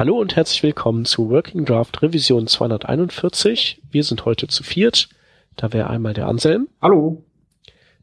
[0.00, 3.82] Hallo und herzlich willkommen zu Working Draft Revision 241.
[3.90, 5.10] Wir sind heute zu viert.
[5.56, 6.68] Da wäre einmal der Anselm.
[6.80, 7.22] Hallo.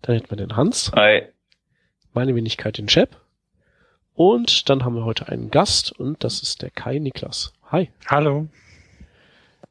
[0.03, 0.91] Dann hätten wir den Hans.
[0.95, 1.23] Hi.
[2.13, 3.09] Meine Wenigkeit den Chef.
[4.13, 7.53] Und dann haben wir heute einen Gast und das ist der Kai Niklas.
[7.71, 7.89] Hi.
[8.05, 8.45] Hallo.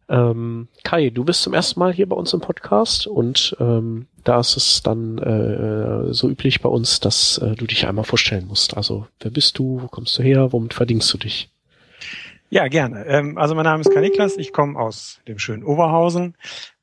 [0.09, 4.41] Ähm, Kai, du bist zum ersten Mal hier bei uns im Podcast und ähm, da
[4.41, 8.77] ist es dann äh, so üblich bei uns, dass äh, du dich einmal vorstellen musst.
[8.77, 11.51] Also wer bist du, wo kommst du her, womit verdienst du dich?
[12.49, 13.05] Ja, gerne.
[13.07, 16.37] Ähm, also mein Name ist Kai Niklas, ich komme aus dem schönen Oberhausen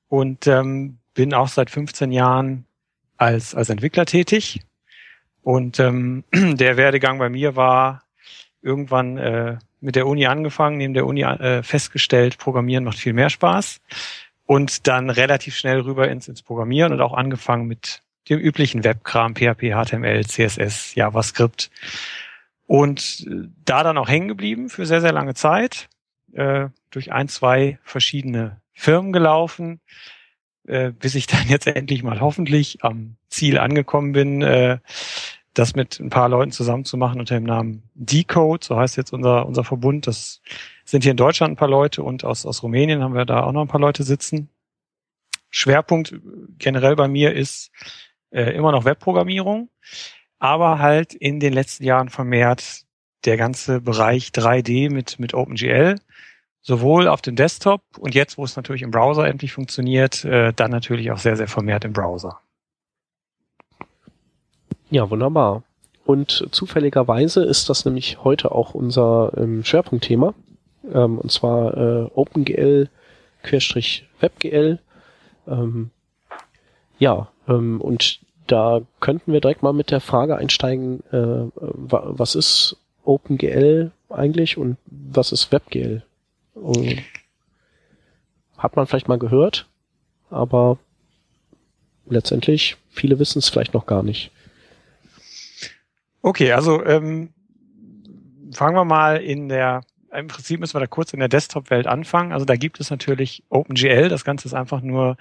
[0.10, 2.66] und ähm, bin auch seit 15 Jahren
[3.18, 4.62] als, als Entwickler tätig.
[5.42, 8.04] Und ähm, der Werdegang bei mir war
[8.62, 13.30] irgendwann äh, mit der Uni angefangen, neben der Uni äh, festgestellt, Programmieren macht viel mehr
[13.30, 13.82] Spaß.
[14.46, 19.36] Und dann relativ schnell rüber ins, ins Programmieren und auch angefangen mit dem üblichen Webkram,
[19.36, 21.70] PHP, HTML, CSS, JavaScript.
[22.66, 25.90] Und äh, da dann auch hängen geblieben für sehr, sehr lange Zeit,
[26.34, 29.82] äh, durch ein, zwei verschiedene Firmen gelaufen,
[30.66, 34.80] äh, bis ich dann jetzt endlich mal hoffentlich am Ziel angekommen bin, äh,
[35.54, 39.64] das mit ein paar Leuten zusammenzumachen unter dem Namen Decode, so heißt jetzt unser, unser
[39.64, 40.08] Verbund.
[40.08, 40.42] Das
[40.84, 43.52] sind hier in Deutschland ein paar Leute und aus, aus Rumänien haben wir da auch
[43.52, 44.50] noch ein paar Leute sitzen.
[45.52, 46.16] Schwerpunkt
[46.58, 47.72] generell bei mir ist
[48.32, 49.70] äh, immer noch Webprogrammierung,
[50.44, 52.82] aber halt in den letzten Jahren vermehrt
[53.24, 55.96] der ganze Bereich 3D mit, mit OpenGL,
[56.62, 60.70] sowohl auf dem Desktop und jetzt, wo es natürlich im Browser endlich funktioniert, äh, dann
[60.70, 62.42] natürlich auch sehr, sehr vermehrt im Browser.
[64.90, 65.64] Ja, wunderbar.
[66.04, 70.34] Und zufälligerweise ist das nämlich heute auch unser ähm, Schwerpunktthema.
[70.94, 72.90] Ähm, und zwar äh, OpenGL
[74.20, 74.80] WebGL.
[75.48, 75.90] Ähm,
[77.00, 82.78] ja, ähm, und da könnten wir direkt mal mit der Frage einsteigen, äh, was ist
[83.04, 86.04] OpenGL eigentlich und was ist WebGL?
[86.54, 86.98] Und
[88.58, 89.68] hat man vielleicht mal gehört,
[90.30, 90.78] aber
[92.06, 94.32] letztendlich viele wissen es vielleicht noch gar nicht.
[96.22, 97.34] Okay, also ähm,
[98.54, 99.82] fangen wir mal in der,
[100.14, 102.32] im Prinzip müssen wir da kurz in der Desktop-Welt anfangen.
[102.32, 105.18] Also da gibt es natürlich OpenGL, das Ganze ist einfach nur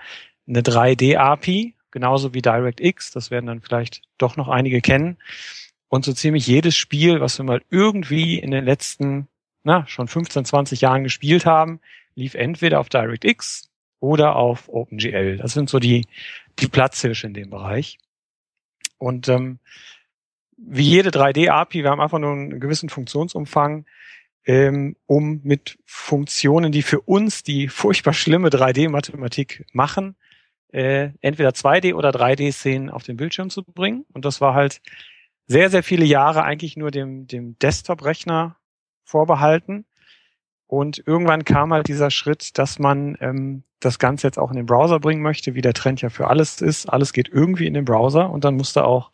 [0.47, 5.19] eine 3D-API, genauso wie DirectX, das werden dann vielleicht doch noch einige kennen.
[5.89, 9.29] Und so ziemlich jedes Spiel, was wir mal irgendwie in den letzten,
[9.63, 11.81] na, schon 15, 20 Jahren gespielt haben,
[12.15, 13.71] lief entweder auf DirectX
[14.01, 15.37] oder auf OpenGL.
[15.37, 16.07] Das sind so die,
[16.59, 17.99] die Platzhirsche in dem Bereich.
[18.99, 19.59] Und ähm,
[20.57, 23.85] wie jede 3D-API, wir haben einfach nur einen gewissen Funktionsumfang,
[24.45, 30.17] ähm, um mit Funktionen, die für uns die furchtbar schlimme 3D-Mathematik machen,
[30.73, 34.05] äh, entweder 2D oder 3D-Szenen auf den Bildschirm zu bringen.
[34.13, 34.81] Und das war halt
[35.47, 38.57] sehr, sehr viele Jahre eigentlich nur dem, dem Desktop-Rechner
[39.05, 39.85] vorbehalten.
[40.67, 44.67] Und irgendwann kam halt dieser Schritt, dass man ähm, das Ganze jetzt auch in den
[44.67, 46.87] Browser bringen möchte, wie der Trend ja für alles ist.
[46.87, 49.11] Alles geht irgendwie in den Browser und dann musste auch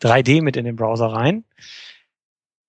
[0.00, 1.44] 3D mit in den Browser rein.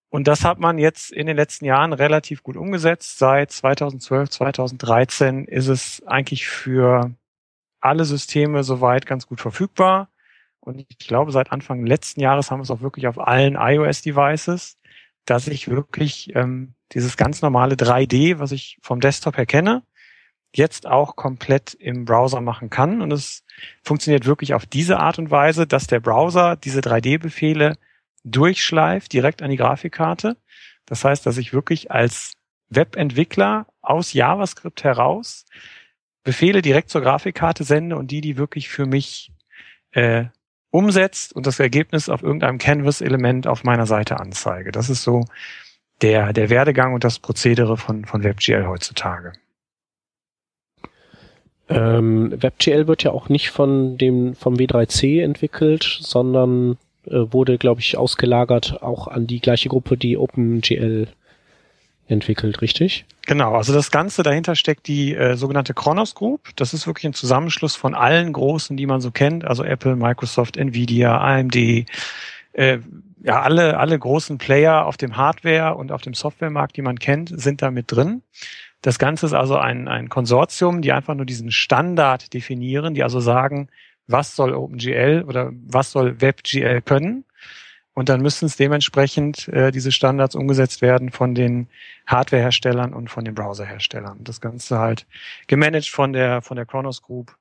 [0.10, 3.18] Und das hat man jetzt in den letzten Jahren relativ gut umgesetzt.
[3.18, 7.12] Seit 2012, 2013 ist es eigentlich für
[7.84, 10.10] alle Systeme soweit ganz gut verfügbar.
[10.60, 14.80] Und ich glaube, seit Anfang letzten Jahres haben wir es auch wirklich auf allen iOS-Devices,
[15.26, 19.84] dass ich wirklich ähm, dieses ganz normale 3D, was ich vom Desktop her kenne,
[20.56, 23.02] jetzt auch komplett im Browser machen kann.
[23.02, 23.44] Und es
[23.84, 27.76] funktioniert wirklich auf diese Art und Weise, dass der Browser diese 3D-Befehle
[28.24, 30.38] durchschleift direkt an die Grafikkarte.
[30.86, 32.34] Das heißt, dass ich wirklich als
[32.70, 35.46] Webentwickler aus JavaScript heraus
[36.24, 39.32] Befehle direkt zur Grafikkarte sende und die, die wirklich für mich
[39.92, 40.26] äh,
[40.72, 44.72] umsetzt und das Ergebnis auf irgendeinem Canvas-Element auf meiner Seite anzeige.
[44.72, 45.26] Das ist so
[46.02, 49.34] der, der Werdegang und das Prozedere von, von WebGL heutzutage.
[51.70, 57.82] Ähm, WebGL wird ja auch nicht von dem vom W3C entwickelt, sondern äh, wurde, glaube
[57.82, 61.08] ich, ausgelagert auch an die gleiche Gruppe, die OpenGL
[62.08, 63.06] entwickelt, richtig?
[63.26, 66.50] Genau, also das Ganze dahinter steckt die äh, sogenannte Kronos Group.
[66.58, 70.58] Das ist wirklich ein Zusammenschluss von allen großen, die man so kennt, also Apple, Microsoft,
[70.58, 72.80] Nvidia, AMD, äh,
[73.24, 77.32] ja, alle, alle großen Player auf dem Hardware- und auf dem Softwaremarkt, die man kennt,
[77.34, 78.22] sind da mit drin.
[78.82, 83.22] Das Ganze ist also ein, ein Konsortium, die einfach nur diesen Standard definieren, die also
[83.22, 83.70] sagen,
[84.08, 87.24] was soll OpenGL oder was soll WebGL können.
[87.96, 91.68] Und dann müssen es dementsprechend äh, diese Standards umgesetzt werden von den
[92.08, 94.24] Hardwareherstellern und von den Browserherstellern.
[94.24, 95.06] Das Ganze halt
[95.48, 97.36] gemanagt von der von der Kronos Group,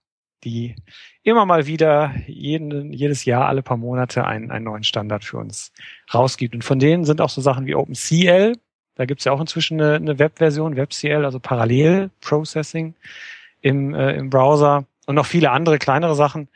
[0.45, 0.77] die
[1.23, 5.73] immer mal wieder jeden, jedes Jahr alle paar Monate einen, einen neuen Standard für uns
[6.13, 6.55] rausgibt.
[6.55, 8.57] Und von denen sind auch so Sachen wie OpenCL,
[8.95, 12.95] Da gibt's ja auch inzwischen eine, eine Webversion, WebCL, also Parallel Processing
[13.63, 16.49] im, äh, im Browser und noch viele andere kleinere Sachen,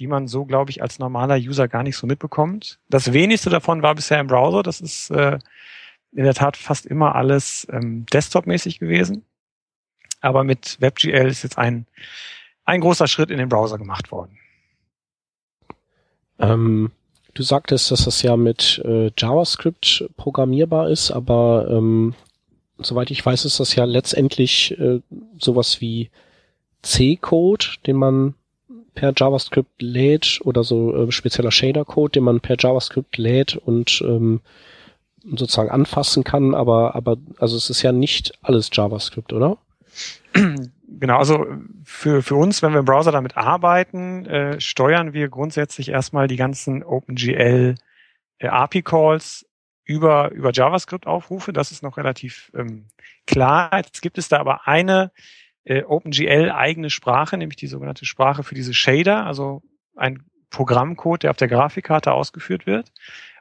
[0.00, 2.78] die man so, glaube ich, als normaler User gar nicht so mitbekommt.
[2.88, 4.62] Das wenigste davon war bisher im Browser.
[4.62, 5.38] Das ist äh,
[6.12, 9.26] in der Tat fast immer alles ähm, Desktop-mäßig gewesen.
[10.22, 11.86] Aber mit WebGL ist jetzt ein,
[12.64, 14.38] ein großer Schritt in den Browser gemacht worden.
[16.38, 16.92] Ähm,
[17.34, 22.14] du sagtest, dass das ja mit äh, JavaScript programmierbar ist, aber ähm,
[22.78, 25.00] soweit ich weiß, ist das ja letztendlich äh,
[25.38, 26.10] sowas wie
[26.80, 28.34] C-Code, den man
[28.94, 34.40] per JavaScript lädt oder so äh, spezieller Shader-Code, den man per JavaScript lädt und ähm,
[35.24, 39.58] sozusagen anfassen kann, aber aber also es ist ja nicht alles JavaScript, oder?
[40.92, 41.46] Genau, also
[41.84, 46.36] für, für uns, wenn wir im Browser damit arbeiten, äh, steuern wir grundsätzlich erstmal die
[46.36, 47.76] ganzen OpenGL
[48.38, 49.46] äh, API-Calls
[49.84, 51.52] über, über JavaScript-Aufrufe.
[51.52, 52.86] Das ist noch relativ ähm,
[53.26, 53.70] klar.
[53.76, 55.12] Jetzt gibt es da aber eine
[55.64, 59.62] äh, OpenGL eigene Sprache, nämlich die sogenannte Sprache für diese Shader, also
[59.96, 62.92] ein Programmcode, der auf der Grafikkarte ausgeführt wird.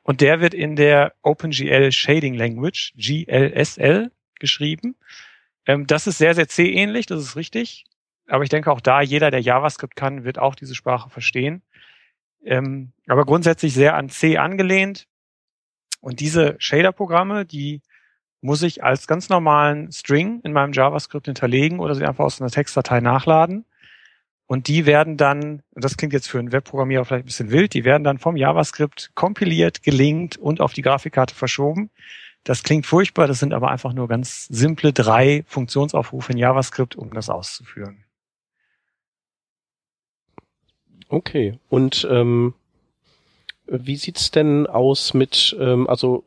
[0.03, 4.95] Und der wird in der OpenGL Shading Language, GLSL, geschrieben.
[5.65, 7.85] Ähm, das ist sehr, sehr C-ähnlich, das ist richtig.
[8.27, 11.61] Aber ich denke auch da, jeder, der JavaScript kann, wird auch diese Sprache verstehen.
[12.43, 15.07] Ähm, aber grundsätzlich sehr an C angelehnt.
[15.99, 17.81] Und diese Shader-Programme, die
[18.41, 22.51] muss ich als ganz normalen String in meinem JavaScript hinterlegen oder sie einfach aus einer
[22.51, 23.65] Textdatei nachladen.
[24.47, 27.83] Und die werden dann, das klingt jetzt für einen Webprogrammierer vielleicht ein bisschen wild, die
[27.83, 31.91] werden dann vom JavaScript kompiliert, gelinkt und auf die Grafikkarte verschoben.
[32.43, 37.13] Das klingt furchtbar, das sind aber einfach nur ganz simple drei Funktionsaufrufe in JavaScript, um
[37.13, 38.05] das auszuführen.
[41.09, 42.53] Okay, und ähm,
[43.67, 46.23] wie sieht's denn aus mit, ähm, also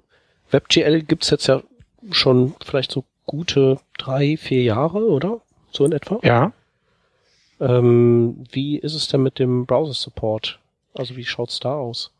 [0.50, 1.62] WebGL gibt's jetzt ja
[2.10, 5.40] schon vielleicht so gute drei, vier Jahre, oder?
[5.70, 6.19] So in etwa?
[6.22, 6.52] Ja.
[7.60, 10.58] Ähm, wie ist es denn mit dem Browser-Support?
[10.94, 12.10] Also wie schaut's da aus?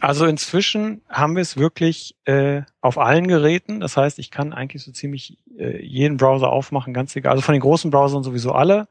[0.00, 3.80] Also inzwischen haben wir es wirklich äh, auf allen Geräten.
[3.80, 7.32] Das heißt, ich kann eigentlich so ziemlich äh, jeden Browser aufmachen, ganz egal.
[7.32, 8.88] Also von den großen Browsern sowieso alle.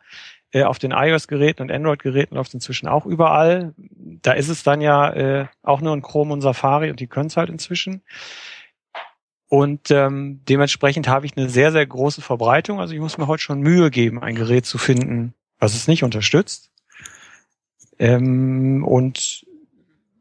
[0.51, 3.73] Äh, auf den iOS-Geräten und Android-Geräten läuft es inzwischen auch überall.
[3.77, 7.27] Da ist es dann ja äh, auch nur ein Chrome und Safari und die können
[7.27, 8.01] es halt inzwischen.
[9.49, 12.79] Und ähm, dementsprechend habe ich eine sehr, sehr große Verbreitung.
[12.79, 16.03] Also ich muss mir heute schon Mühe geben, ein Gerät zu finden, was es nicht
[16.03, 16.71] unterstützt.
[17.97, 19.45] Ähm, und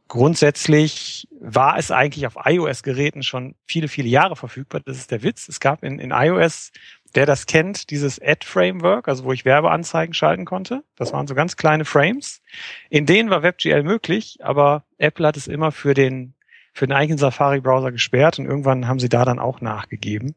[0.09, 4.81] grundsätzlich war es eigentlich auf iOS-Geräten schon viele, viele Jahre verfügbar.
[4.85, 5.47] Das ist der Witz.
[5.49, 6.73] Es gab in, in iOS,
[7.15, 10.85] der das kennt, dieses Ad-Framework, also wo ich Werbeanzeigen schalten konnte.
[10.97, 12.41] Das waren so ganz kleine Frames.
[12.89, 16.35] In denen war WebGL möglich, aber Apple hat es immer für den,
[16.79, 20.35] für den eigenen Safari-Browser gesperrt und irgendwann haben sie da dann auch nachgegeben.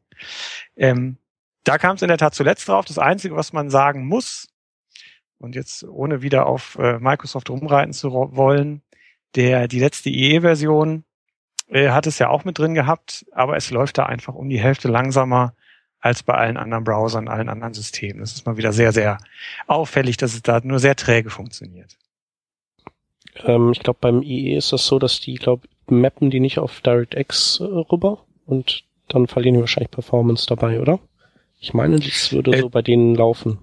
[0.76, 1.18] Ähm,
[1.64, 2.86] da kam es in der Tat zuletzt drauf.
[2.86, 4.48] Das Einzige, was man sagen muss,
[5.38, 8.82] und jetzt ohne wieder auf äh, Microsoft rumreiten zu wollen,
[9.36, 11.04] der, die letzte IE-Version
[11.68, 14.60] äh, hat es ja auch mit drin gehabt, aber es läuft da einfach um die
[14.60, 15.56] Hälfte langsamer
[16.00, 18.22] als bei allen anderen Browsern, allen anderen Systemen.
[18.22, 19.20] Das ist mal wieder sehr, sehr
[19.68, 21.98] auffällig, dass es da nur sehr träge funktioniert.
[23.46, 26.82] Ähm, ich glaube, beim IE ist das so, dass die, glaube mappen die nicht auf
[26.82, 31.00] DirectX äh, rüber und dann verlieren die wahrscheinlich Performance dabei, oder?
[31.60, 33.60] Ich meine, das würde äh, so bei denen laufen.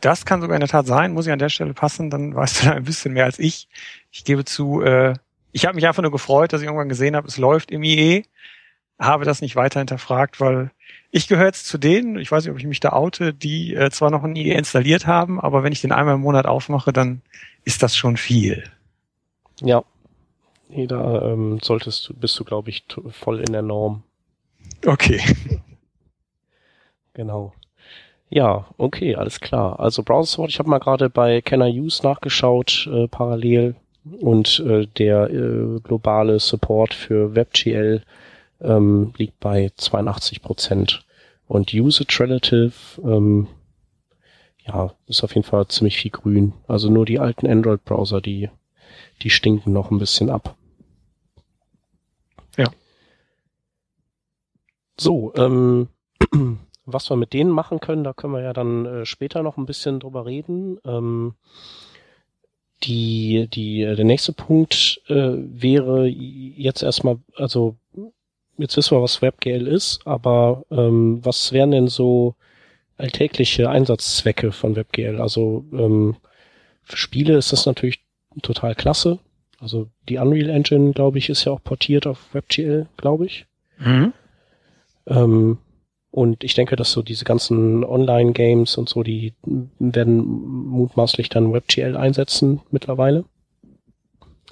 [0.00, 2.62] Das kann sogar in der Tat sein, muss ich an der Stelle passen, dann weißt
[2.62, 3.68] du da ein bisschen mehr als ich.
[4.10, 5.14] Ich gebe zu, äh,
[5.52, 8.24] ich habe mich einfach nur gefreut, dass ich irgendwann gesehen habe, es läuft im IE,
[8.98, 10.70] habe das nicht weiter hinterfragt, weil
[11.10, 13.90] ich gehöre jetzt zu denen, ich weiß nicht, ob ich mich da oute, die äh,
[13.90, 17.22] zwar noch ein IE installiert haben, aber wenn ich den einmal im Monat aufmache, dann
[17.64, 18.64] ist das schon viel.
[19.60, 19.84] Ja.
[20.68, 24.02] Nee, da ähm, solltest du, bist du, glaube ich, voll in der Norm.
[24.86, 25.20] Okay.
[27.14, 27.52] Genau.
[28.30, 29.80] Ja, okay, alles klar.
[29.80, 33.74] Also Browser Support, ich habe mal gerade bei Can I Use nachgeschaut, äh, parallel.
[34.20, 38.02] Und äh, der äh, globale Support für WebGL
[38.60, 41.04] ähm, liegt bei 82 Prozent.
[41.46, 42.72] Und Usage Relative,
[43.02, 43.48] ähm,
[44.66, 46.52] ja, ist auf jeden Fall ziemlich viel grün.
[46.66, 48.50] Also nur die alten Android-Browser, die,
[49.22, 50.56] die stinken noch ein bisschen ab.
[52.56, 52.66] Ja.
[55.00, 55.88] So, ähm,
[56.84, 59.66] was wir mit denen machen können, da können wir ja dann äh, später noch ein
[59.66, 60.78] bisschen drüber reden.
[60.84, 61.34] Ähm,
[62.84, 67.76] die, die, der nächste Punkt äh, wäre jetzt erstmal, also
[68.58, 72.34] jetzt wissen wir, was WebGL ist, aber ähm, was wären denn so
[72.96, 75.20] alltägliche Einsatzzwecke von WebGL?
[75.20, 76.16] Also ähm,
[76.82, 78.00] für Spiele ist das natürlich
[78.42, 79.18] total klasse.
[79.60, 83.46] Also die Unreal Engine, glaube ich, ist ja auch portiert auf WebGL, glaube ich.
[83.78, 84.12] Mhm.
[85.06, 85.58] Ähm,
[86.10, 89.34] und ich denke, dass so diese ganzen Online-Games und so, die
[89.78, 93.24] werden mutmaßlich dann WebGL einsetzen mittlerweile.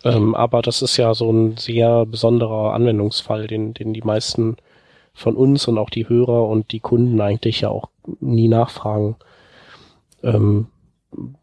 [0.06, 4.56] Ähm, aber das ist ja so ein sehr besonderer Anwendungsfall, den, den die meisten
[5.12, 7.88] von uns und auch die Hörer und die Kunden eigentlich ja auch
[8.20, 9.16] nie nachfragen.
[10.22, 10.68] Ähm,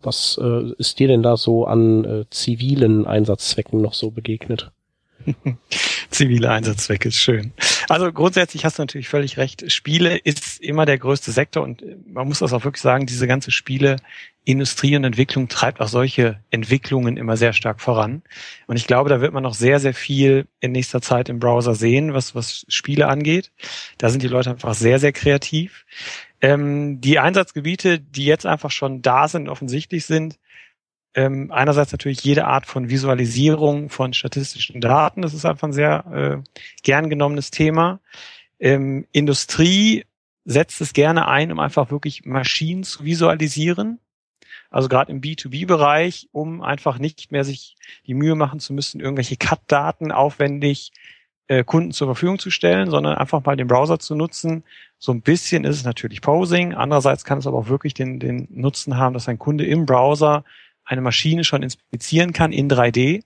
[0.02, 4.72] was äh, ist dir denn da so an äh, zivilen Einsatzzwecken noch so begegnet?
[6.10, 7.52] Zivile Einsatzzwecke ist schön.
[7.90, 9.72] Also grundsätzlich hast du natürlich völlig recht.
[9.72, 13.52] Spiele ist immer der größte Sektor und man muss das auch wirklich sagen, diese ganze
[13.52, 18.24] Spieleindustrie und Entwicklung treibt auch solche Entwicklungen immer sehr stark voran.
[18.68, 21.76] Und ich glaube, da wird man noch sehr, sehr viel in nächster Zeit im Browser
[21.76, 23.52] sehen, was, was Spiele angeht.
[23.98, 25.86] Da sind die Leute einfach sehr, sehr kreativ.
[26.42, 30.38] Ähm, die Einsatzgebiete, die jetzt einfach schon da sind, offensichtlich sind,
[31.16, 35.22] ähm, einerseits natürlich jede Art von Visualisierung von statistischen Daten.
[35.22, 38.00] Das ist einfach ein sehr äh, gern genommenes Thema.
[38.60, 40.06] Ähm, Industrie
[40.46, 44.00] setzt es gerne ein, um einfach wirklich Maschinen zu visualisieren.
[44.70, 47.76] Also gerade im B2B-Bereich, um einfach nicht mehr sich
[48.08, 50.92] die Mühe machen zu müssen, irgendwelche CAD-Daten aufwendig
[51.48, 54.64] äh, Kunden zur Verfügung zu stellen, sondern einfach mal den Browser zu nutzen.
[54.98, 56.74] So ein bisschen ist es natürlich Posing.
[56.74, 60.44] Andererseits kann es aber auch wirklich den, den Nutzen haben, dass ein Kunde im Browser
[60.86, 63.24] eine Maschine schon inspizieren kann in 3D,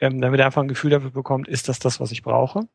[0.00, 2.68] ähm, damit er einfach ein Gefühl dafür bekommt, ist das das, was ich brauche.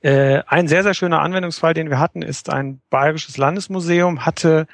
[0.00, 4.66] Äh, ein sehr, sehr schöner Anwendungsfall, den wir hatten, ist ein bayerisches Landesmuseum, hatte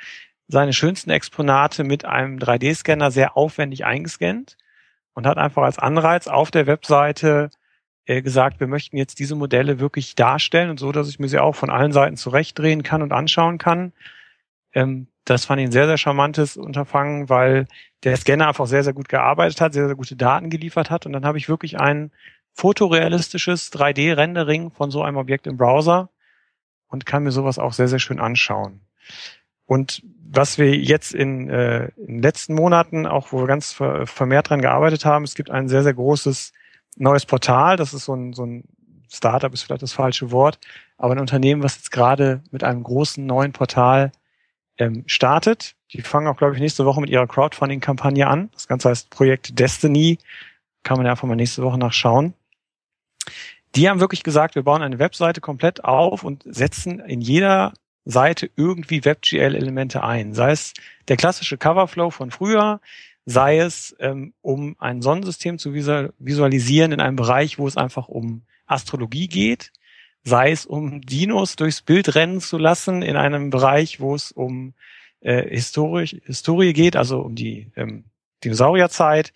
[0.49, 4.57] seine schönsten Exponate mit einem 3D-Scanner sehr aufwendig eingescannt
[5.15, 7.51] und hat einfach als Anreiz auf der Webseite
[8.05, 11.39] äh, gesagt, wir möchten jetzt diese Modelle wirklich darstellen und so, dass ich mir sie
[11.39, 13.93] auch von allen Seiten zurechtdrehen kann und anschauen kann.
[14.75, 17.67] Ähm, das fand ich ein sehr, sehr charmantes Unterfangen, weil
[18.03, 21.07] der Scanner einfach sehr, sehr gut gearbeitet hat, sehr, sehr gute Daten geliefert hat.
[21.07, 22.11] Und dann habe ich wirklich ein
[22.55, 26.11] fotorealistisches 3D-Rendering von so einem Objekt im Browser
[26.89, 28.81] und kann mir sowas auch sehr, sehr schön anschauen.
[29.65, 34.51] Und was wir jetzt in, äh, in den letzten Monaten, auch wo wir ganz vermehrt
[34.51, 36.53] dran gearbeitet haben, es gibt ein sehr, sehr großes
[36.97, 37.77] neues Portal.
[37.77, 38.65] Das ist so ein, so ein
[39.11, 40.59] Startup, ist vielleicht das falsche Wort,
[40.97, 44.11] aber ein Unternehmen, was jetzt gerade mit einem großen neuen Portal
[44.83, 45.75] ähm, startet.
[45.93, 48.51] Die fangen auch, glaube ich, nächste Woche mit ihrer Crowdfunding-Kampagne an.
[48.53, 50.19] Das Ganze heißt Projekt Destiny.
[50.83, 52.35] Kann man ja einfach mal nächste Woche nachschauen.
[53.75, 57.73] Die haben wirklich gesagt, wir bauen eine Webseite komplett auf und setzen in jeder
[58.05, 60.35] Seite irgendwie WebGL-Elemente ein.
[60.35, 60.75] Sei es
[61.09, 62.81] der klassische Coverflow von früher,
[63.25, 68.43] sei es, ähm, um ein Sonnensystem zu visualisieren in einem Bereich, wo es einfach um
[68.67, 69.73] Astrologie geht,
[70.25, 74.75] sei es um Dinos durchs Bild rennen zu lassen in einem Bereich, wo es um
[75.21, 78.05] äh, Historie, Historie geht, also um die ähm,
[78.45, 79.33] Dinosaurierzeit,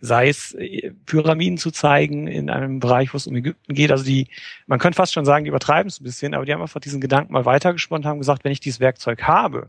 [0.00, 3.92] sei es äh, Pyramiden zu zeigen in einem Bereich, wo es um Ägypten geht.
[3.92, 4.28] Also die,
[4.66, 7.00] man könnte fast schon sagen, die übertreiben es ein bisschen, aber die haben einfach diesen
[7.00, 9.68] Gedanken mal weitergesponnen, haben gesagt, wenn ich dieses Werkzeug habe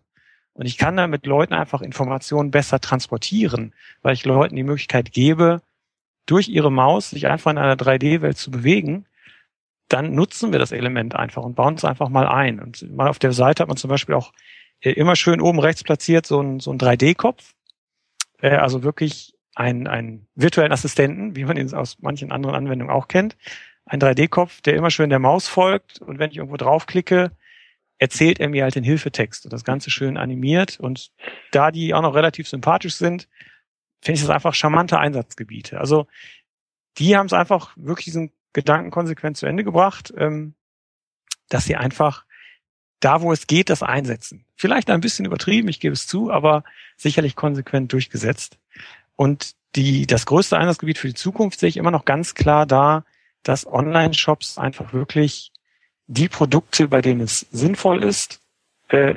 [0.54, 5.62] und ich kann damit Leuten einfach Informationen besser transportieren, weil ich Leuten die Möglichkeit gebe,
[6.26, 9.06] durch ihre Maus sich einfach in einer 3D-Welt zu bewegen,
[9.92, 12.60] dann nutzen wir das Element einfach und bauen es einfach mal ein.
[12.60, 14.32] Und mal auf der Seite hat man zum Beispiel auch
[14.80, 17.54] äh, immer schön oben rechts platziert so ein, so ein 3D-Kopf.
[18.42, 23.10] Äh, also wirklich ein, ein virtuellen Assistenten, wie man ihn aus manchen anderen Anwendungen auch
[23.10, 23.36] kennt.
[23.86, 27.32] Ein 3D-Kopf, der immer schön der Maus folgt und wenn ich irgendwo draufklicke,
[27.98, 30.80] erzählt er mir halt den Hilfetext und das Ganze schön animiert.
[30.80, 31.12] Und
[31.52, 33.28] da die auch noch relativ sympathisch sind,
[34.02, 35.80] finde ich das einfach charmante Einsatzgebiete.
[35.80, 36.08] Also
[36.98, 40.54] die haben es einfach wirklich diesen Gedanken konsequent zu Ende gebracht, ähm,
[41.50, 42.26] dass sie einfach
[43.00, 44.46] da, wo es geht, das einsetzen.
[44.56, 46.64] Vielleicht ein bisschen übertrieben, ich gebe es zu, aber
[46.98, 48.58] sicherlich konsequent durchgesetzt.
[49.16, 53.04] Und die, das größte Einsatzgebiet für die Zukunft sehe ich immer noch ganz klar da,
[53.44, 55.52] dass Online-Shops einfach wirklich
[56.08, 58.42] die Produkte, bei denen es sinnvoll ist,
[58.90, 59.16] äh,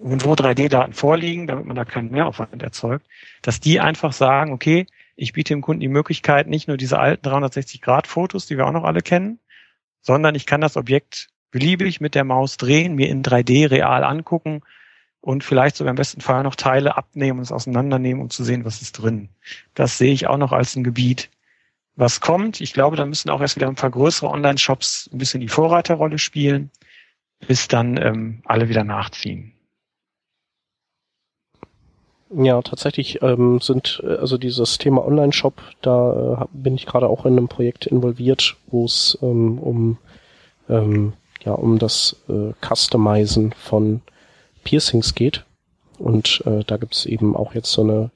[0.00, 3.06] und wo 3D-Daten vorliegen, damit man da keinen Mehraufwand erzeugt,
[3.42, 4.86] dass die einfach sagen, okay,
[5.18, 8.84] ich biete dem Kunden die Möglichkeit, nicht nur diese alten 360-Grad-Fotos, die wir auch noch
[8.84, 9.40] alle kennen,
[10.00, 14.62] sondern ich kann das Objekt beliebig mit der Maus drehen, mir in 3D real angucken
[15.20, 18.64] und vielleicht sogar im besten Fall noch Teile abnehmen und es auseinandernehmen, um zu sehen,
[18.64, 19.28] was ist drin.
[19.74, 21.30] Das sehe ich auch noch als ein Gebiet,
[21.96, 22.60] was kommt.
[22.60, 26.18] Ich glaube, da müssen auch erst wieder ein paar größere Online-Shops ein bisschen die Vorreiterrolle
[26.18, 26.70] spielen,
[27.48, 29.52] bis dann ähm, alle wieder nachziehen.
[32.30, 37.24] Ja, tatsächlich ähm, sind äh, also dieses Thema Online-Shop, da äh, bin ich gerade auch
[37.24, 39.98] in einem Projekt involviert, wo es ähm, um
[40.68, 44.02] ähm, ja um das äh, Customizen von
[44.64, 45.44] Piercings geht.
[45.98, 48.10] Und äh, da gibt's eben auch jetzt so eine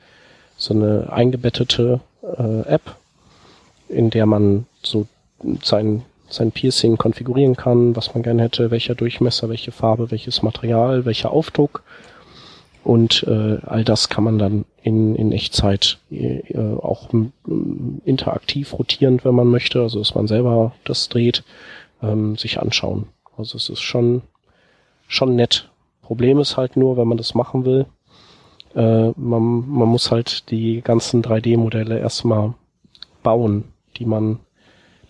[0.57, 2.97] so eine eingebettete äh, App,
[3.89, 5.07] in der man so
[5.63, 11.05] sein sein Piercing konfigurieren kann, was man gerne hätte, welcher Durchmesser, welche Farbe, welches Material,
[11.05, 11.83] welcher Aufdruck.
[12.85, 17.11] Und äh, all das kann man dann in, in Echtzeit äh, auch
[18.05, 21.45] interaktiv rotierend, wenn man möchte, also dass man selber das dreht,
[22.03, 23.07] ähm, sich anschauen.
[23.37, 24.23] Also es ist schon,
[25.07, 25.71] schon nett.
[26.03, 27.87] Problem ist halt nur, wenn man das machen will,
[28.75, 32.55] äh, man, man muss halt die ganzen 3D-Modelle erstmal
[33.23, 33.65] bauen,
[33.97, 34.41] die man,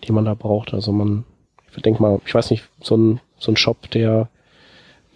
[0.03, 0.73] die man da braucht.
[0.73, 1.23] Also man,
[1.75, 4.29] ich denke mal, ich weiß nicht, so ein, so ein Shop, der,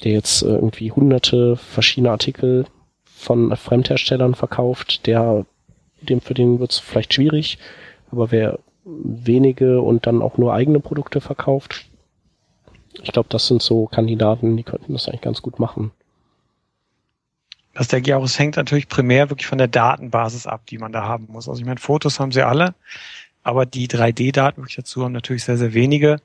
[0.04, 2.66] der jetzt irgendwie hunderte verschiedene Artikel
[3.06, 5.46] von Fremdherstellern verkauft, der,
[6.02, 7.58] dem, für den wird es vielleicht schwierig,
[8.12, 11.86] aber wer wenige und dann auch nur eigene Produkte verkauft,
[13.04, 15.92] ich glaube, das sind so Kandidaten, die könnten das eigentlich ganz gut machen.
[17.74, 21.28] Das auch, es hängt natürlich primär wirklich von der Datenbasis ab, die man da haben
[21.30, 21.48] muss.
[21.48, 22.74] Also ich meine, Fotos haben sie alle,
[23.44, 26.20] aber die 3D-Daten wirklich dazu haben natürlich sehr, sehr wenige.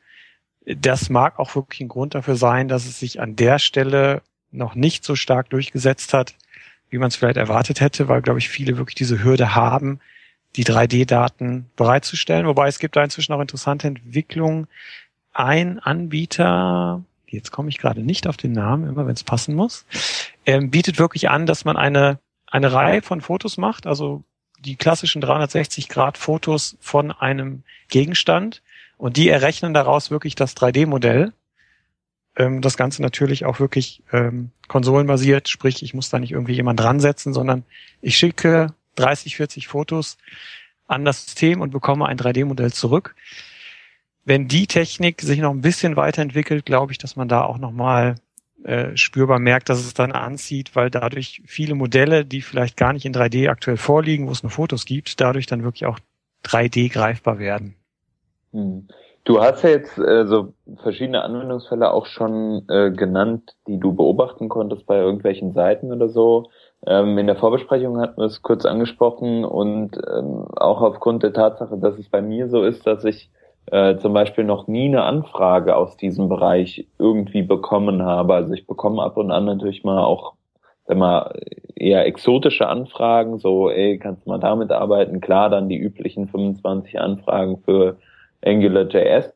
[0.65, 4.75] Das mag auch wirklich ein Grund dafür sein, dass es sich an der Stelle noch
[4.75, 6.35] nicht so stark durchgesetzt hat,
[6.91, 10.01] wie man es vielleicht erwartet hätte, weil, glaube ich, viele wirklich diese Hürde haben,
[10.57, 12.47] die 3D-Daten bereitzustellen.
[12.47, 14.69] Wobei es gibt da inzwischen auch interessante Entwicklungen.
[15.33, 19.87] Ein Anbieter, jetzt komme ich gerade nicht auf den Namen, immer wenn es passen muss,
[20.45, 24.23] ähm, bietet wirklich an, dass man eine, eine Reihe von Fotos macht, also
[24.65, 28.63] die klassischen 360 Grad Fotos von einem Gegenstand
[28.97, 31.33] und die errechnen daraus wirklich das 3D-Modell.
[32.37, 36.81] Ähm, das Ganze natürlich auch wirklich ähm, konsolenbasiert, sprich, ich muss da nicht irgendwie jemand
[36.81, 37.65] dran setzen, sondern
[38.01, 40.19] ich schicke 30, 40 Fotos
[40.87, 43.15] an das System und bekomme ein 3D-Modell zurück.
[44.25, 48.15] Wenn die Technik sich noch ein bisschen weiterentwickelt, glaube ich, dass man da auch nochmal
[48.65, 53.05] äh, spürbar merkt, dass es dann anzieht, weil dadurch viele Modelle, die vielleicht gar nicht
[53.05, 55.99] in 3D aktuell vorliegen, wo es nur Fotos gibt, dadurch dann wirklich auch
[56.45, 57.75] 3D greifbar werden.
[58.53, 58.89] Hm.
[59.25, 60.53] Du hast ja jetzt äh, so
[60.83, 66.51] verschiedene Anwendungsfälle auch schon äh, genannt, die du beobachten konntest bei irgendwelchen Seiten oder so.
[66.85, 71.79] Ähm, in der Vorbesprechung hatten wir es kurz angesprochen und ähm, auch aufgrund der Tatsache,
[71.79, 73.31] dass es bei mir so ist, dass ich
[73.67, 78.35] äh, zum Beispiel noch nie eine Anfrage aus diesem Bereich irgendwie bekommen habe.
[78.35, 80.35] Also ich bekomme ab und an natürlich mal auch
[80.87, 81.41] sag mal,
[81.75, 85.21] eher exotische Anfragen, so, ey, kannst du mal damit arbeiten?
[85.21, 87.99] Klar, dann die üblichen 25 Anfragen für
[88.45, 89.33] AngularJS.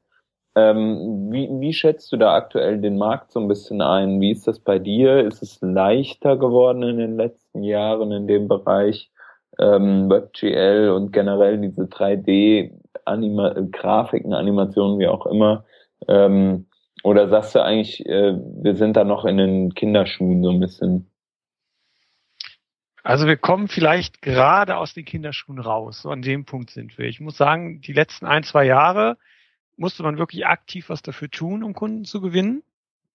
[0.57, 4.21] Ähm, wie, wie schätzt du da aktuell den Markt so ein bisschen ein?
[4.21, 5.21] Wie ist das bei dir?
[5.21, 9.11] Ist es leichter geworden in den letzten Jahren in dem Bereich
[9.59, 12.73] ähm, WebGL und generell diese 3D
[13.07, 15.65] Anima Grafiken, Animationen, wie auch immer?
[16.09, 16.67] Ähm,
[17.03, 21.11] oder sagst du eigentlich, äh, wir sind da noch in den Kinderschuhen so ein bisschen?
[23.03, 26.03] Also wir kommen vielleicht gerade aus den Kinderschuhen raus.
[26.03, 27.07] So an dem Punkt sind wir.
[27.07, 29.17] Ich muss sagen, die letzten ein, zwei Jahre
[29.77, 32.65] musste man wirklich aktiv was dafür tun, um Kunden zu gewinnen.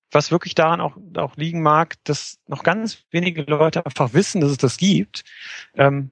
[0.09, 4.51] Was wirklich daran auch, auch liegen mag, dass noch ganz wenige Leute einfach wissen, dass
[4.51, 5.23] es das gibt.
[5.75, 6.11] Ähm,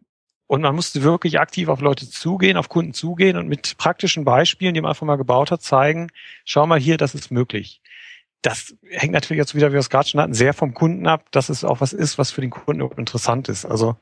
[0.49, 4.73] und man musste wirklich aktiv auf Leute zugehen, auf Kunden zugehen und mit praktischen Beispielen,
[4.73, 6.09] die man einfach mal gebaut hat, zeigen,
[6.43, 7.81] schau mal hier, das ist möglich
[8.41, 11.25] das hängt natürlich jetzt wieder, wie wir es gerade schon hatten, sehr vom Kunden ab,
[11.31, 13.65] dass es auch was ist, was für den Kunden interessant ist.
[13.65, 13.97] Also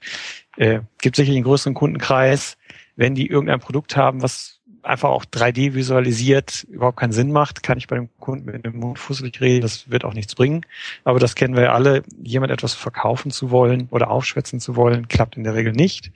[0.58, 2.58] äh, gibt sicherlich einen größeren Kundenkreis,
[2.96, 4.57] wenn die irgendein Produkt haben, was
[4.88, 8.80] einfach auch 3D visualisiert, überhaupt keinen Sinn macht, kann ich bei dem Kunden mit dem
[8.80, 10.66] Mund fusselig reden, das wird auch nichts bringen.
[11.04, 15.08] Aber das kennen wir ja alle, jemand etwas verkaufen zu wollen oder aufschwätzen zu wollen,
[15.08, 16.12] klappt in der Regel nicht.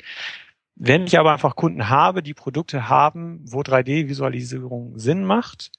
[0.75, 5.71] Wenn ich aber einfach Kunden habe, die Produkte haben, wo 3D-Visualisierung Sinn macht,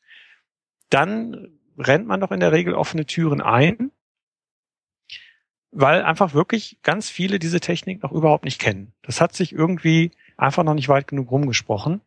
[0.90, 3.90] dann rennt man doch in der Regel offene Türen ein,
[5.70, 8.92] weil einfach wirklich ganz viele diese Technik noch überhaupt nicht kennen.
[9.02, 12.02] Das hat sich irgendwie einfach noch nicht weit genug rumgesprochen.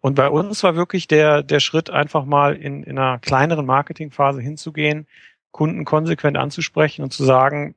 [0.00, 4.40] Und bei uns war wirklich der, der Schritt, einfach mal in, in einer kleineren Marketingphase
[4.40, 5.06] hinzugehen,
[5.50, 7.74] Kunden konsequent anzusprechen und zu sagen,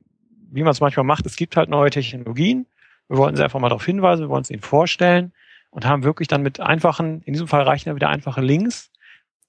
[0.50, 2.66] wie man es manchmal macht, es gibt halt neue Technologien.
[3.08, 5.32] Wir wollten sie einfach mal darauf hinweisen, wir wollen es ihnen vorstellen
[5.70, 8.90] und haben wirklich dann mit einfachen, in diesem Fall reichen ja wieder einfache Links,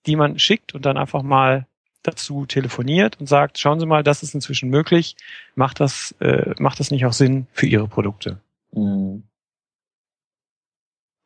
[0.05, 1.67] die man schickt und dann einfach mal
[2.03, 5.15] dazu telefoniert und sagt, schauen Sie mal, das ist inzwischen möglich,
[5.55, 8.39] macht das, äh, macht das nicht auch Sinn für Ihre Produkte?
[8.71, 9.23] Mhm.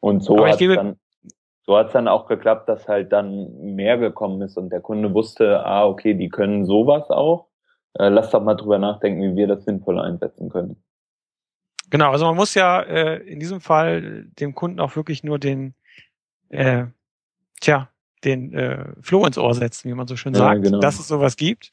[0.02, 0.98] Und so hat dann,
[1.66, 5.66] so hat's dann auch geklappt, dass halt dann mehr gekommen ist und der Kunde wusste,
[5.66, 7.48] ah, okay, die können sowas auch.
[7.94, 10.84] Äh, lass doch mal drüber nachdenken, wie wir das sinnvoll einsetzen können.
[11.90, 15.76] Genau, also man muss ja äh, in diesem Fall dem Kunden auch wirklich nur den,
[16.50, 16.86] äh,
[17.62, 17.90] tja,
[18.24, 20.80] den äh, Floh ins Ohr setzen, wie man so schön sagt, ja, genau.
[20.80, 21.72] dass es sowas gibt.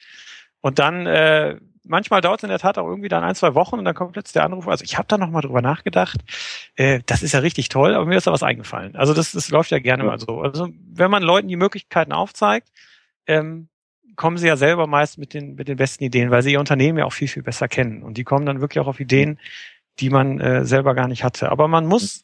[0.60, 3.78] Und dann äh, manchmal dauert es in der Tat auch irgendwie dann ein, zwei Wochen
[3.78, 4.68] und dann kommt plötzlich der Anruf.
[4.68, 6.20] Also ich habe da noch mal drüber nachgedacht.
[6.76, 8.96] Äh, das ist ja richtig toll, aber mir ist da was eingefallen.
[8.96, 10.10] Also das, das läuft ja gerne ja.
[10.10, 10.40] mal so.
[10.40, 12.68] Also wenn man Leuten die Möglichkeiten aufzeigt,
[13.26, 13.68] ähm,
[14.16, 16.98] kommen sie ja selber meist mit den, mit den besten Ideen, weil sie ihr Unternehmen
[16.98, 18.02] ja auch viel, viel besser kennen.
[18.02, 19.38] Und die kommen dann wirklich auch auf Ideen,
[20.00, 21.50] die man äh, selber gar nicht hatte.
[21.50, 22.22] Aber man muss,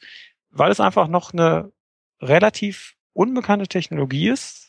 [0.51, 1.73] weil es einfach noch eine
[2.21, 4.68] relativ unbekannte Technologie ist,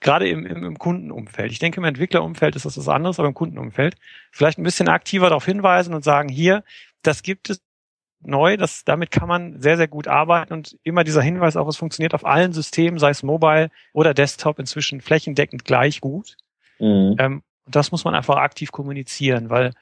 [0.00, 1.52] gerade im, im, im Kundenumfeld.
[1.52, 3.96] Ich denke, im Entwicklerumfeld ist das was anderes, aber im Kundenumfeld
[4.30, 6.64] vielleicht ein bisschen aktiver darauf hinweisen und sagen, hier,
[7.02, 7.62] das gibt es
[8.20, 11.76] neu, das, damit kann man sehr, sehr gut arbeiten und immer dieser Hinweis auch, es
[11.76, 16.36] funktioniert auf allen Systemen, sei es Mobile oder Desktop, inzwischen flächendeckend gleich gut.
[16.78, 17.16] Mhm.
[17.18, 19.72] Ähm, das muss man einfach aktiv kommunizieren, weil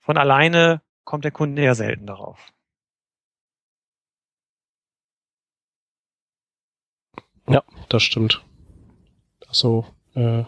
[0.00, 2.52] von alleine kommt der Kunde ja selten darauf.
[7.48, 8.44] Ja, das stimmt.
[9.50, 9.84] Also,
[10.14, 10.44] äh,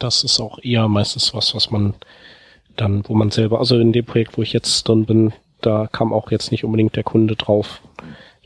[0.00, 1.94] das ist auch eher meistens was, was man
[2.76, 6.12] dann, wo man selber, also in dem Projekt, wo ich jetzt drin bin, da kam
[6.12, 7.82] auch jetzt nicht unbedingt der Kunde drauf,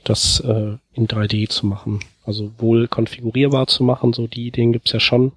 [0.04, 2.00] das äh, in 3D zu machen.
[2.24, 5.32] Also wohl konfigurierbar zu machen, so die Ideen gibt's ja schon.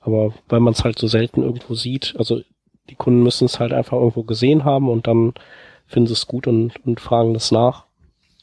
[0.00, 2.40] Aber weil man es halt so selten irgendwo sieht, also
[2.88, 5.34] die Kunden müssen es halt einfach irgendwo gesehen haben und dann
[5.86, 7.84] finden sie es gut und, und fragen das nach.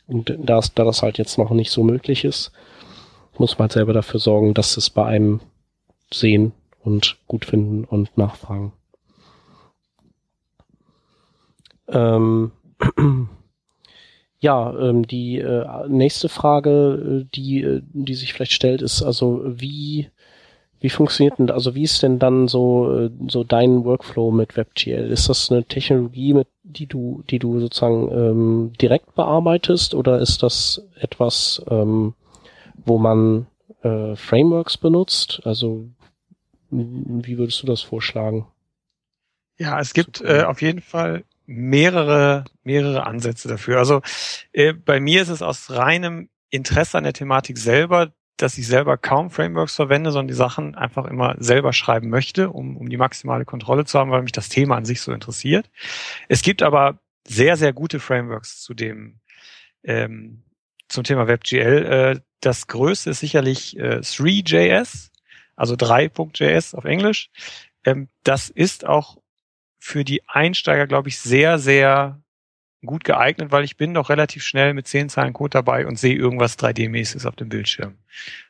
[0.07, 2.51] Und da, da das halt jetzt noch nicht so möglich ist,
[3.39, 5.41] muss man halt selber dafür sorgen, dass es bei einem
[6.11, 8.73] sehen und gut finden und nachfragen.
[11.87, 12.51] Ähm,
[14.39, 19.41] ja, ähm, die äh, nächste Frage, äh, die, äh, die sich vielleicht stellt, ist also,
[19.45, 20.09] wie,
[20.79, 25.09] wie funktioniert denn, also wie ist denn dann so, äh, so dein Workflow mit WebGL?
[25.11, 30.43] Ist das eine Technologie, mit, die du, die du sozusagen ähm, direkt bearbeitest oder ist
[30.43, 32.13] das etwas, ähm,
[32.83, 33.47] wo man
[33.81, 35.41] äh, Frameworks benutzt?
[35.45, 35.89] Also
[36.69, 38.47] wie würdest du das vorschlagen?
[39.57, 43.77] Ja, es gibt äh, auf jeden Fall mehrere, mehrere Ansätze dafür.
[43.77, 44.01] Also
[44.51, 48.97] äh, bei mir ist es aus reinem Interesse an der Thematik selber, dass ich selber
[48.97, 53.45] kaum Frameworks verwende, sondern die Sachen einfach immer selber schreiben möchte, um, um die maximale
[53.45, 55.69] Kontrolle zu haben, weil mich das Thema an sich so interessiert.
[56.27, 59.19] Es gibt aber sehr, sehr gute Frameworks zu dem
[59.83, 60.43] ähm,
[60.87, 61.85] zum Thema WebGL.
[61.85, 65.09] Äh, das größte ist sicherlich äh, 3JS,
[65.55, 67.29] also 3.js auf Englisch.
[67.83, 69.17] Ähm, das ist auch
[69.79, 72.21] für die Einsteiger, glaube ich, sehr, sehr
[72.85, 76.15] gut geeignet, weil ich bin doch relativ schnell mit zehn Zeilen Code dabei und sehe
[76.15, 77.97] irgendwas 3D-mäßiges auf dem Bildschirm.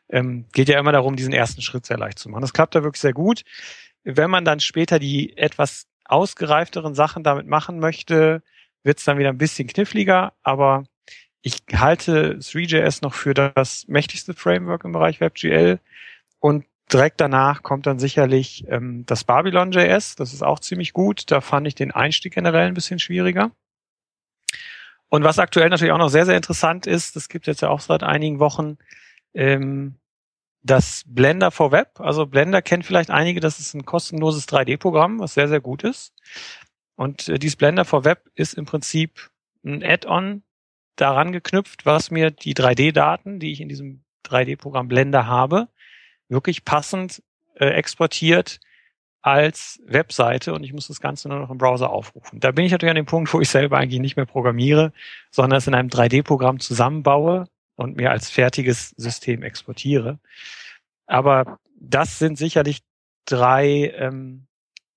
[0.10, 2.42] Ähm, geht ja immer darum, diesen ersten Schritt sehr leicht zu machen.
[2.42, 3.44] Das klappt da wirklich sehr gut.
[4.04, 8.44] Wenn man dann später die etwas ausgereifteren Sachen damit machen möchte,
[8.84, 10.86] wird es dann wieder ein bisschen kniffliger, aber
[11.46, 15.80] ich halte 3JS noch für das mächtigste Framework im Bereich WebGL
[16.40, 20.16] und direkt danach kommt dann sicherlich ähm, das Babylon.js.
[20.16, 21.30] Das ist auch ziemlich gut.
[21.30, 23.52] Da fand ich den Einstieg generell ein bisschen schwieriger.
[25.08, 27.80] Und was aktuell natürlich auch noch sehr, sehr interessant ist, das gibt jetzt ja auch
[27.80, 28.80] seit einigen Wochen,
[29.36, 30.00] ähm,
[30.64, 32.00] das Blender for Web.
[32.00, 36.12] Also Blender kennt vielleicht einige, das ist ein kostenloses 3D-Programm, was sehr, sehr gut ist.
[36.96, 39.30] Und äh, dieses Blender for Web ist im Prinzip
[39.64, 40.42] ein Add-on
[40.96, 45.68] daran geknüpft, was mir die 3D-Daten, die ich in diesem 3D-Programm Blender habe,
[46.30, 47.22] wirklich passend
[47.56, 48.60] äh, exportiert
[49.22, 52.40] als Webseite und ich muss das Ganze nur noch im Browser aufrufen.
[52.40, 54.94] Da bin ich natürlich an dem Punkt, wo ich selber eigentlich nicht mehr programmiere,
[55.32, 60.20] sondern es in einem 3D-Programm zusammenbaue und mir als fertiges System exportiere.
[61.08, 62.84] Aber das sind sicherlich
[63.26, 64.46] drei, ähm,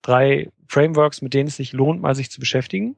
[0.03, 2.97] drei Frameworks, mit denen es sich lohnt, mal sich zu beschäftigen.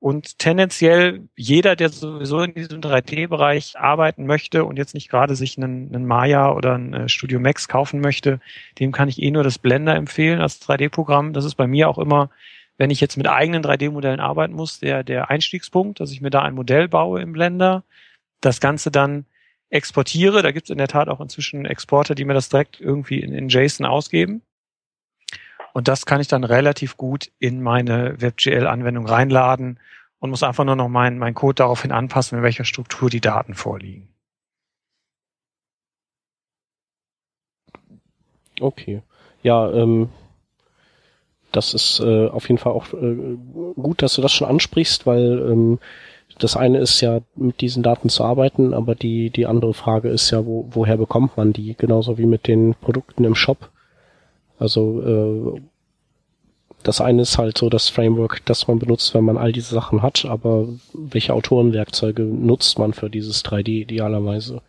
[0.00, 5.58] Und tendenziell jeder, der sowieso in diesem 3D-Bereich arbeiten möchte und jetzt nicht gerade sich
[5.58, 8.40] einen, einen Maya oder ein äh, Studio Max kaufen möchte,
[8.78, 11.34] dem kann ich eh nur das Blender empfehlen als 3D-Programm.
[11.34, 12.30] Das ist bei mir auch immer,
[12.78, 16.40] wenn ich jetzt mit eigenen 3D-Modellen arbeiten muss, der, der Einstiegspunkt, dass ich mir da
[16.40, 17.84] ein Modell baue im Blender,
[18.40, 19.26] das Ganze dann
[19.68, 20.40] exportiere.
[20.40, 23.34] Da gibt es in der Tat auch inzwischen Exporter, die mir das direkt irgendwie in,
[23.34, 24.40] in JSON ausgeben.
[25.72, 29.78] Und das kann ich dann relativ gut in meine WebGL-Anwendung reinladen
[30.18, 33.54] und muss einfach nur noch meinen mein Code daraufhin anpassen, in welcher Struktur die Daten
[33.54, 34.08] vorliegen.
[38.60, 39.02] Okay.
[39.42, 40.10] Ja, ähm,
[41.52, 43.36] das ist äh, auf jeden Fall auch äh,
[43.74, 45.78] gut, dass du das schon ansprichst, weil ähm,
[46.38, 50.30] das eine ist ja, mit diesen Daten zu arbeiten, aber die, die andere Frage ist
[50.30, 51.74] ja, wo, woher bekommt man die?
[51.76, 53.70] Genauso wie mit den Produkten im Shop.
[54.60, 55.60] Also äh,
[56.82, 60.02] das eine ist halt so das Framework, das man benutzt, wenn man all diese Sachen
[60.02, 64.62] hat, aber welche Autorenwerkzeuge nutzt man für dieses 3D idealerweise?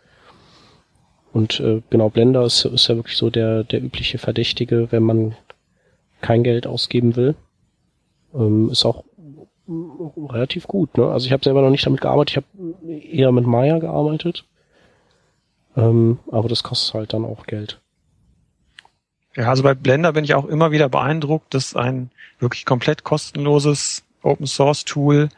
[1.33, 5.35] Und äh, genau, Blender ist, ist ja wirklich so der, der übliche Verdächtige, wenn man
[6.21, 7.35] kein Geld ausgeben will.
[8.33, 9.03] Ähm, ist auch
[9.67, 10.97] relativ gut.
[10.97, 11.05] Ne?
[11.07, 14.45] Also ich habe selber noch nicht damit gearbeitet, ich habe eher mit Maya gearbeitet.
[15.77, 17.79] Ähm, aber das kostet halt dann auch Geld.
[19.35, 24.03] Ja, also bei Blender bin ich auch immer wieder beeindruckt, dass ein wirklich komplett kostenloses
[24.21, 25.29] Open Source Tool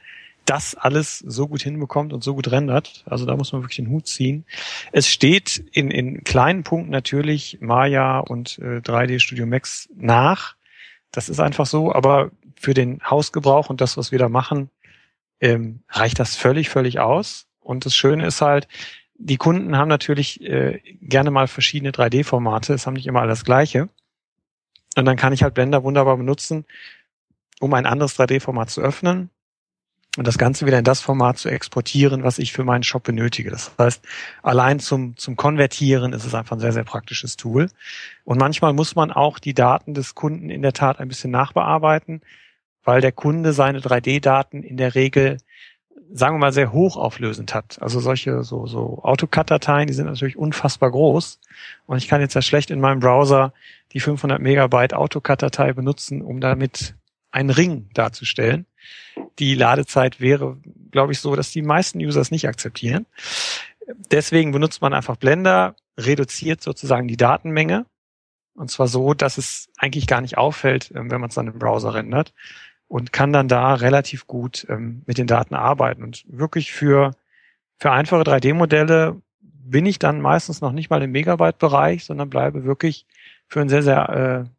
[0.46, 3.04] das alles so gut hinbekommt und so gut rendert.
[3.06, 4.46] Also da muss man wirklich den Hut ziehen.
[4.92, 10.56] Es steht in, in kleinen Punkten natürlich Maya und äh, 3D Studio Max nach.
[11.12, 14.70] Das ist einfach so, aber für den Hausgebrauch und das, was wir da machen,
[15.40, 17.46] ähm, reicht das völlig, völlig aus.
[17.60, 18.68] Und das Schöne ist halt,
[19.26, 23.90] die Kunden haben natürlich äh, gerne mal verschiedene 3D-Formate, es haben nicht immer alles gleiche.
[24.96, 26.66] Und dann kann ich halt Blender wunderbar benutzen,
[27.60, 29.30] um ein anderes 3D-Format zu öffnen
[30.18, 33.50] und das Ganze wieder in das Format zu exportieren, was ich für meinen Shop benötige.
[33.50, 34.06] Das heißt,
[34.44, 37.70] allein zum, zum Konvertieren ist es einfach ein sehr, sehr praktisches Tool.
[38.24, 42.22] Und manchmal muss man auch die Daten des Kunden in der Tat ein bisschen nachbearbeiten,
[42.84, 45.38] weil der Kunde seine 3D-Daten in der Regel,
[46.16, 47.82] sagen wir mal, sehr hochauflösend hat.
[47.82, 51.40] Also solche so, so AutoCAD-Dateien, die sind natürlich unfassbar groß.
[51.88, 53.52] Und ich kann jetzt ja schlecht in meinem Browser
[53.94, 56.96] die 500 Megabyte AutoCAD-Datei benutzen, um damit
[57.32, 58.68] einen Ring darzustellen.
[59.40, 60.58] Die Ladezeit wäre,
[60.92, 63.08] glaube ich, so, dass die meisten User es nicht akzeptieren.
[64.12, 67.88] Deswegen benutzt man einfach Blender, reduziert sozusagen die Datenmenge.
[68.56, 71.58] Und zwar so, dass es eigentlich gar nicht auffällt, ähm, wenn man es dann im
[71.58, 72.34] Browser rendert.
[72.94, 76.04] Und kann dann da relativ gut ähm, mit den Daten arbeiten.
[76.04, 77.16] Und wirklich für,
[77.80, 83.08] für einfache 3D-Modelle bin ich dann meistens noch nicht mal im Megabyte-Bereich, sondern bleibe wirklich
[83.48, 84.50] für ein sehr, sehr äh,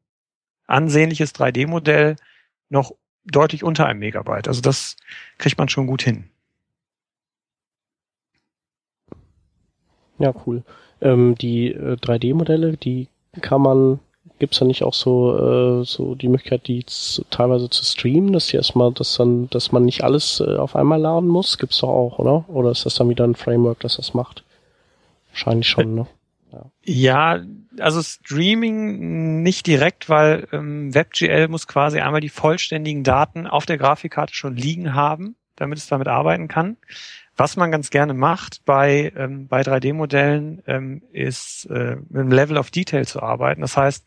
[0.66, 2.16] ansehnliches 3D-Modell
[2.70, 4.48] noch deutlich unter einem Megabyte.
[4.48, 4.96] Also das
[5.38, 6.28] kriegt man schon gut hin.
[10.18, 10.64] Ja, cool.
[11.00, 13.06] Ähm, die äh, 3D-Modelle, die
[13.40, 14.00] kann man,
[14.38, 18.48] gibt's da nicht auch so, äh, so die Möglichkeit, die zu, teilweise zu streamen, dass
[18.48, 21.58] die erstmal, dass dann, dass man nicht alles äh, auf einmal laden muss?
[21.58, 22.44] Gibt's doch auch, oder?
[22.48, 24.44] Oder ist das dann wieder ein Framework, das das macht?
[25.30, 26.06] Wahrscheinlich schon, ne?
[26.52, 26.70] Ja.
[27.80, 33.78] also Streaming nicht direkt, weil ähm, WebGL muss quasi einmal die vollständigen Daten auf der
[33.78, 36.76] Grafikkarte schon liegen haben, damit es damit arbeiten kann.
[37.36, 42.56] Was man ganz gerne macht bei, ähm, bei 3D-Modellen, ähm, ist äh, mit einem Level
[42.56, 43.60] of Detail zu arbeiten.
[43.60, 44.04] Das heißt,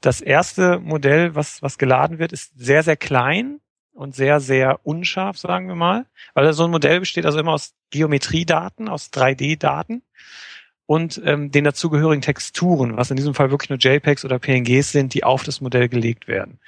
[0.00, 3.60] das erste Modell, was, was geladen wird, ist sehr, sehr klein
[3.92, 6.06] und sehr, sehr unscharf, sagen wir mal.
[6.34, 10.02] Weil so ein Modell besteht also immer aus Geometriedaten, aus 3D-Daten
[10.86, 15.14] und ähm, den dazugehörigen Texturen, was in diesem Fall wirklich nur JPEGs oder PNGs sind,
[15.14, 16.60] die auf das Modell gelegt werden.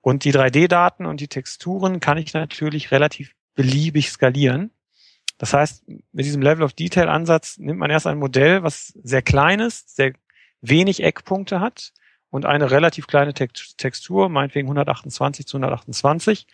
[0.00, 4.70] Und die 3D-Daten und die Texturen kann ich natürlich relativ beliebig skalieren.
[5.42, 9.22] Das heißt, mit diesem Level of Detail Ansatz nimmt man erst ein Modell, was sehr
[9.22, 10.12] klein ist, sehr
[10.60, 11.92] wenig Eckpunkte hat
[12.30, 16.46] und eine relativ kleine Textur, meinetwegen 128 zu 128.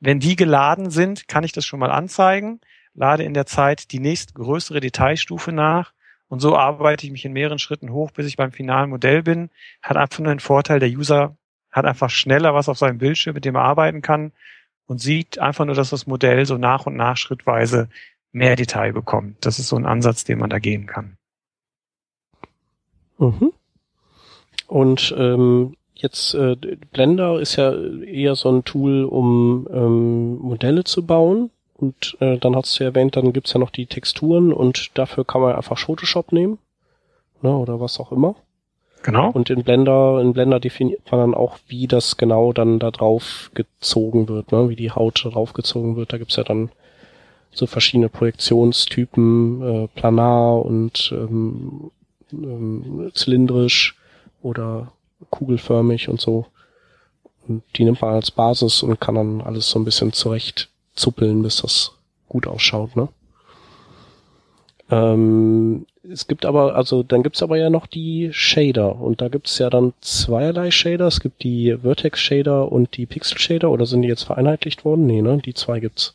[0.00, 2.60] Wenn die geladen sind, kann ich das schon mal anzeigen,
[2.94, 5.92] lade in der Zeit die nächstgrößere Detailstufe nach
[6.26, 9.50] und so arbeite ich mich in mehreren Schritten hoch, bis ich beim finalen Modell bin.
[9.82, 11.36] Hat einfach nur einen Vorteil, der User
[11.70, 14.32] hat einfach schneller was auf seinem Bildschirm, mit dem er arbeiten kann
[14.86, 17.88] und sieht einfach nur, dass das Modell so nach und nach schrittweise
[18.32, 19.44] mehr Detail bekommt.
[19.44, 21.16] Das ist so ein Ansatz, den man da gehen kann.
[23.18, 23.52] Mhm.
[24.66, 26.56] Und ähm, jetzt äh,
[26.92, 31.50] Blender ist ja eher so ein Tool, um ähm, Modelle zu bauen.
[31.74, 35.24] Und äh, dann hast du ja erwähnt, dann gibt's ja noch die Texturen und dafür
[35.24, 36.58] kann man einfach Photoshop nehmen.
[37.42, 38.36] Ne, oder was auch immer.
[39.02, 39.30] Genau.
[39.30, 43.50] Und in Blender, in Blender definiert man dann auch, wie das genau dann da drauf
[43.54, 44.68] gezogen wird, ne?
[44.68, 46.12] wie die Haut draufgezogen wird.
[46.12, 46.70] Da gibt's ja dann
[47.52, 51.90] so verschiedene Projektionstypen, äh, planar und ähm,
[52.32, 53.96] ähm, zylindrisch
[54.42, 54.92] oder
[55.30, 56.46] kugelförmig und so.
[57.46, 61.42] Und die nimmt man als Basis und kann dann alles so ein bisschen zurecht zuppeln,
[61.42, 61.92] bis das
[62.28, 63.08] gut ausschaut, ne?
[64.90, 69.58] Ähm, es gibt aber, also dann gibt's aber ja noch die Shader und da gibt's
[69.58, 71.06] ja dann zweierlei Shader.
[71.06, 75.06] Es gibt die Vertex Shader und die Pixel Shader oder sind die jetzt vereinheitlicht worden?
[75.06, 75.38] Nee, ne?
[75.38, 76.14] Die zwei gibt's.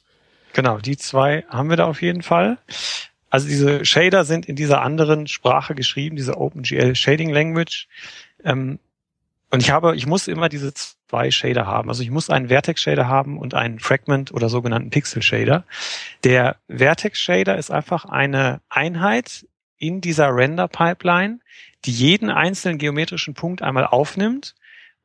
[0.53, 2.57] Genau, die zwei haben wir da auf jeden Fall.
[3.29, 7.87] Also diese Shader sind in dieser anderen Sprache geschrieben, diese OpenGL Shading Language.
[8.43, 8.79] Ähm,
[9.49, 11.89] und ich habe, ich muss immer diese zwei Shader haben.
[11.89, 15.63] Also ich muss einen Vertex Shader haben und einen Fragment oder sogenannten Pixel Shader.
[16.23, 19.45] Der Vertex Shader ist einfach eine Einheit
[19.77, 21.39] in dieser Render Pipeline,
[21.85, 24.55] die jeden einzelnen geometrischen Punkt einmal aufnimmt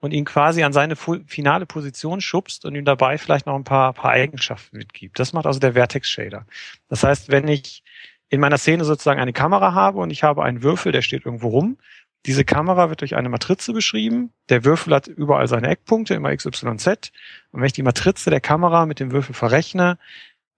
[0.02, 3.92] und ihn quasi an seine finale Position schubst und ihm dabei vielleicht noch ein paar,
[3.92, 5.18] paar Eigenschaften mitgibt.
[5.20, 6.44] Das macht also der Vertex Shader.
[6.88, 7.84] Das heißt, wenn ich
[8.28, 11.48] in meiner Szene sozusagen eine Kamera habe und ich habe einen Würfel, der steht irgendwo
[11.48, 11.78] rum,
[12.26, 14.32] Diese Kamera wird durch eine Matrize beschrieben.
[14.48, 17.12] Der Würfel hat überall seine Eckpunkte, immer x, y, z.
[17.50, 19.98] Und wenn ich die Matrize der Kamera mit dem Würfel verrechne,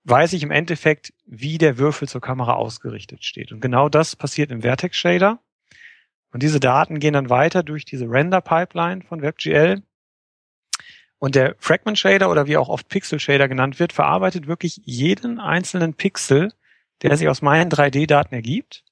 [0.04, 3.50] weiß ich im Endeffekt, wie der Würfel zur Kamera ausgerichtet steht.
[3.52, 5.38] Und genau das passiert im Vertex Shader.
[6.34, 9.82] Und diese Daten gehen dann weiter durch diese Render Pipeline von WebGL.
[11.18, 15.40] Und der Fragment Shader oder wie auch oft Pixel Shader genannt wird, verarbeitet wirklich jeden
[15.40, 16.52] einzelnen Pixel,
[17.00, 18.84] der sich aus meinen 3D-Daten ergibt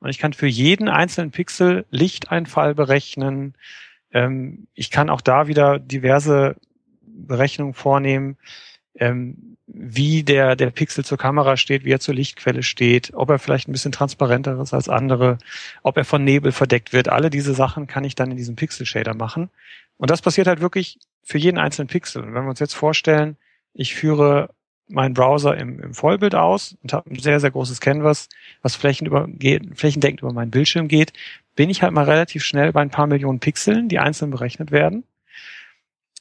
[0.00, 3.54] und ich kann für jeden einzelnen Pixel Lichteinfall berechnen.
[4.12, 6.56] Ähm, ich kann auch da wieder diverse
[7.02, 8.36] Berechnungen vornehmen,
[8.98, 13.38] ähm, wie der, der Pixel zur Kamera steht, wie er zur Lichtquelle steht, ob er
[13.38, 15.38] vielleicht ein bisschen transparenter ist als andere,
[15.82, 17.08] ob er von Nebel verdeckt wird.
[17.08, 19.50] Alle diese Sachen kann ich dann in diesem Pixel-Shader machen.
[19.98, 22.22] Und das passiert halt wirklich für jeden einzelnen Pixel.
[22.22, 23.36] Und wenn wir uns jetzt vorstellen,
[23.74, 24.50] ich führe
[24.88, 28.28] meinen Browser im, im Vollbild aus und habe ein sehr, sehr großes Canvas,
[28.62, 31.12] was flächendeckend über meinen Bildschirm geht,
[31.56, 35.04] bin ich halt mal relativ schnell bei ein paar Millionen Pixeln, die einzeln berechnet werden.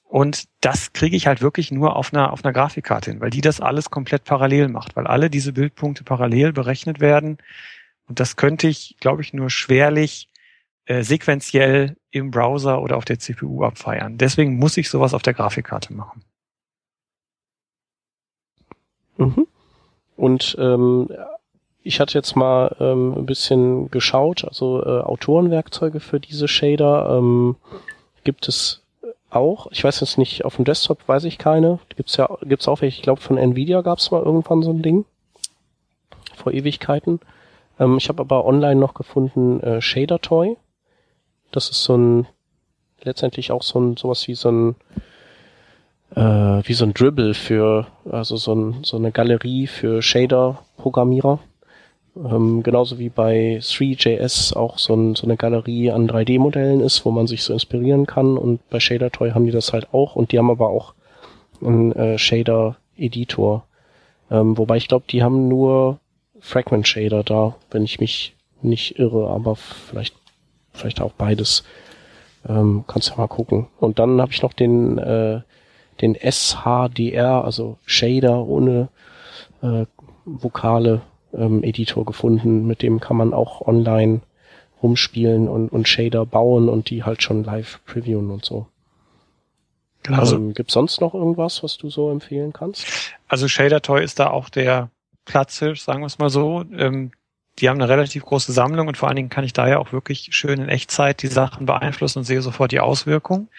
[0.08, 3.42] Und das kriege ich halt wirklich nur auf einer, auf einer Grafikkarte hin, weil die
[3.42, 7.38] das alles komplett parallel macht, weil alle diese Bildpunkte parallel berechnet werden.
[8.08, 10.30] Und das könnte ich, glaube ich, nur schwerlich
[10.86, 14.18] äh, sequenziell im Browser oder auf der CPU abfeiern.
[14.18, 16.24] Deswegen muss ich sowas auf der Grafikkarte machen.
[19.18, 19.48] Mhm.
[20.16, 21.10] Und ähm,
[21.84, 27.58] ich hatte jetzt mal ähm, ein bisschen geschaut, also äh, Autorenwerkzeuge für diese Shader ähm,
[28.24, 28.84] gibt es
[29.30, 29.68] auch.
[29.72, 31.80] Ich weiß jetzt nicht, auf dem Desktop weiß ich keine.
[31.96, 32.98] Gibt's ja, gibt's auch welche.
[32.98, 35.06] Ich glaube von Nvidia gab es mal irgendwann so ein Ding
[36.36, 37.20] vor Ewigkeiten.
[37.80, 40.58] Ähm, ich habe aber online noch gefunden äh, Shader Toy.
[41.52, 42.28] Das ist so ein
[43.04, 44.76] letztendlich auch so ein sowas wie so ein
[46.16, 46.22] äh,
[46.68, 51.40] wie so ein Dribble für, also so, ein, so eine Galerie für Shader-Programmierer.
[52.26, 57.12] Ähm, genauso wie bei 3JS auch so, ein, so eine Galerie an 3D-Modellen ist, wo
[57.12, 58.38] man sich so inspirieren kann.
[58.38, 60.16] Und bei Shader Toy haben die das halt auch.
[60.16, 60.94] Und die haben aber auch
[61.62, 63.66] einen äh, Shader-Editor.
[64.32, 66.00] Ähm, wobei ich glaube, die haben nur
[66.40, 70.16] Fragment Shader da, wenn ich mich nicht irre, aber vielleicht,
[70.74, 71.64] vielleicht auch beides.
[72.48, 73.68] Ähm, kannst ja mal gucken.
[73.80, 75.42] Und dann habe ich noch den äh,
[76.02, 78.90] den SHDR, also Shader ohne
[79.62, 79.86] äh,
[80.26, 81.02] Vokale
[81.38, 84.22] ähm, Editor gefunden, mit dem kann man auch online
[84.82, 88.68] rumspielen und, und Shader bauen und die halt schon live previewen und so.
[90.04, 90.20] Genau.
[90.20, 92.86] Also, ähm, gibt's sonst noch irgendwas, was du so empfehlen kannst?
[93.28, 94.90] Also Shader Toy ist da auch der
[95.26, 96.64] Platzhirsch, sagen wir es mal so.
[96.76, 97.12] Ähm,
[97.60, 99.92] die haben eine relativ große Sammlung und vor allen Dingen kann ich da ja auch
[99.92, 103.50] wirklich schön in Echtzeit die Sachen beeinflussen und sehe sofort die Auswirkung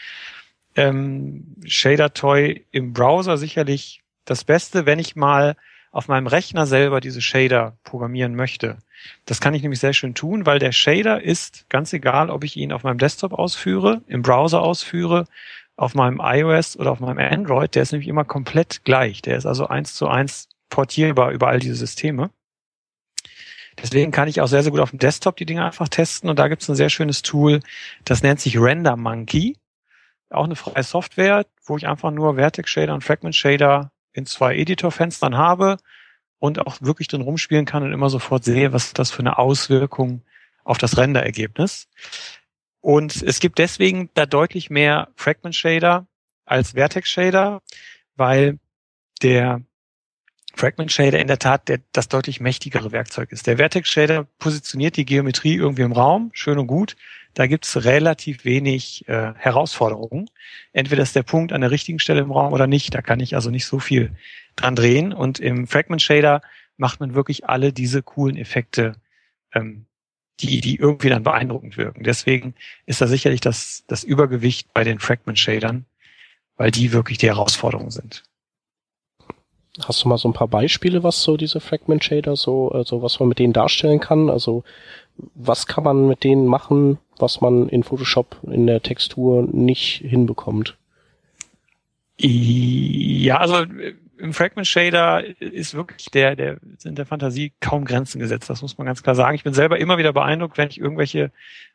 [0.79, 5.57] ähm, Shader Toy im Browser sicherlich das Beste, wenn ich mal
[5.99, 8.79] auf meinem Rechner selber diese Shader programmieren möchte.
[9.25, 12.57] Das kann ich nämlich sehr schön tun, weil der Shader ist ganz egal, ob ich
[12.57, 15.25] ihn auf meinem Desktop ausführe, im Browser ausführe,
[15.75, 19.23] auf meinem iOS oder auf meinem Android, der ist nämlich immer komplett gleich.
[19.23, 22.31] Der ist also eins zu eins portierbar über all diese Systeme.
[23.83, 26.39] Deswegen kann ich auch sehr, sehr gut auf dem Desktop die Dinge einfach testen und
[26.39, 27.59] da gibt es ein sehr schönes Tool,
[28.05, 29.57] das nennt sich Render Monkey
[30.31, 34.57] auch eine freie Software, wo ich einfach nur Vertex Shader und Fragment Shader in zwei
[34.57, 35.79] Editorfenstern habe
[36.39, 40.23] und auch wirklich drin rumspielen kann und immer sofort sehe, was das für eine Auswirkung
[40.65, 41.89] auf das Renderergebnis.
[42.81, 46.07] Und es gibt deswegen da deutlich mehr Fragment Shader
[46.45, 47.63] als Vertex Shader,
[48.17, 48.59] weil
[49.23, 49.63] der
[50.59, 53.47] Fragment Shader in der Tat der, das deutlich mächtigere Werkzeug ist.
[53.47, 56.97] Der Vertex Shader positioniert die Geometrie irgendwie im Raum, schön und gut.
[57.35, 60.29] Da gibt es relativ wenig äh, Herausforderungen.
[60.73, 62.93] Entweder ist der Punkt an der richtigen Stelle im Raum oder nicht.
[62.93, 64.17] Da kann ich also nicht so viel
[64.57, 65.13] dran drehen.
[65.13, 66.43] Und im Fragment Shader
[66.77, 68.97] macht man wirklich alle diese coolen Effekte,
[69.55, 69.87] ähm,
[70.41, 72.03] die, die irgendwie dann beeindruckend wirken.
[72.03, 75.87] Deswegen ist da sicherlich das, das Übergewicht bei den Fragment Shadern,
[76.57, 78.25] weil die wirklich die Herausforderungen sind.
[79.85, 83.21] Hast du mal so ein paar Beispiele, was so diese Fragment Shader so, also was
[83.21, 84.29] man mit denen darstellen kann?
[84.31, 84.65] Also
[85.35, 90.77] was kann man mit denen machen, was man in Photoshop in der Textur nicht hinbekommt?
[92.21, 93.65] Ja, also
[94.19, 98.51] im Fragment Shader ist wirklich der, der sind der Fantasie kaum Grenzen gesetzt.
[98.51, 99.35] Das muss man ganz klar sagen.
[99.35, 101.31] Ich bin selber immer wieder beeindruckt, wenn ich irgendwelche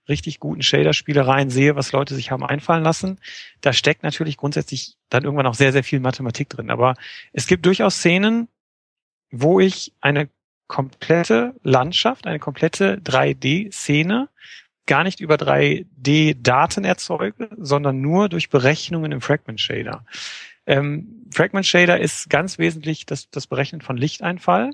[0.08, 3.20] richtig guten Shader-Spielereien sehe, was Leute sich haben einfallen lassen.
[3.62, 6.70] Da steckt natürlich grundsätzlich dann irgendwann auch sehr, sehr viel Mathematik drin.
[6.70, 6.96] Aber
[7.32, 8.50] es gibt durchaus Szenen,
[9.32, 10.30] wo ich eine
[10.68, 14.30] komplette Landschaft, eine komplette 3D-Szene
[14.86, 20.06] gar nicht über 3D-Daten erzeuge, sondern nur durch Berechnungen im Fragment Shader.
[20.66, 24.72] Ähm, Fragment Shader ist ganz wesentlich das, das Berechnen von Lichteinfall.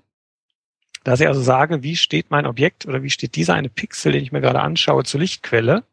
[1.04, 4.22] Dass ich also sage, wie steht mein Objekt oder wie steht dieser eine Pixel, den
[4.22, 5.84] ich mir gerade anschaue, zur Lichtquelle.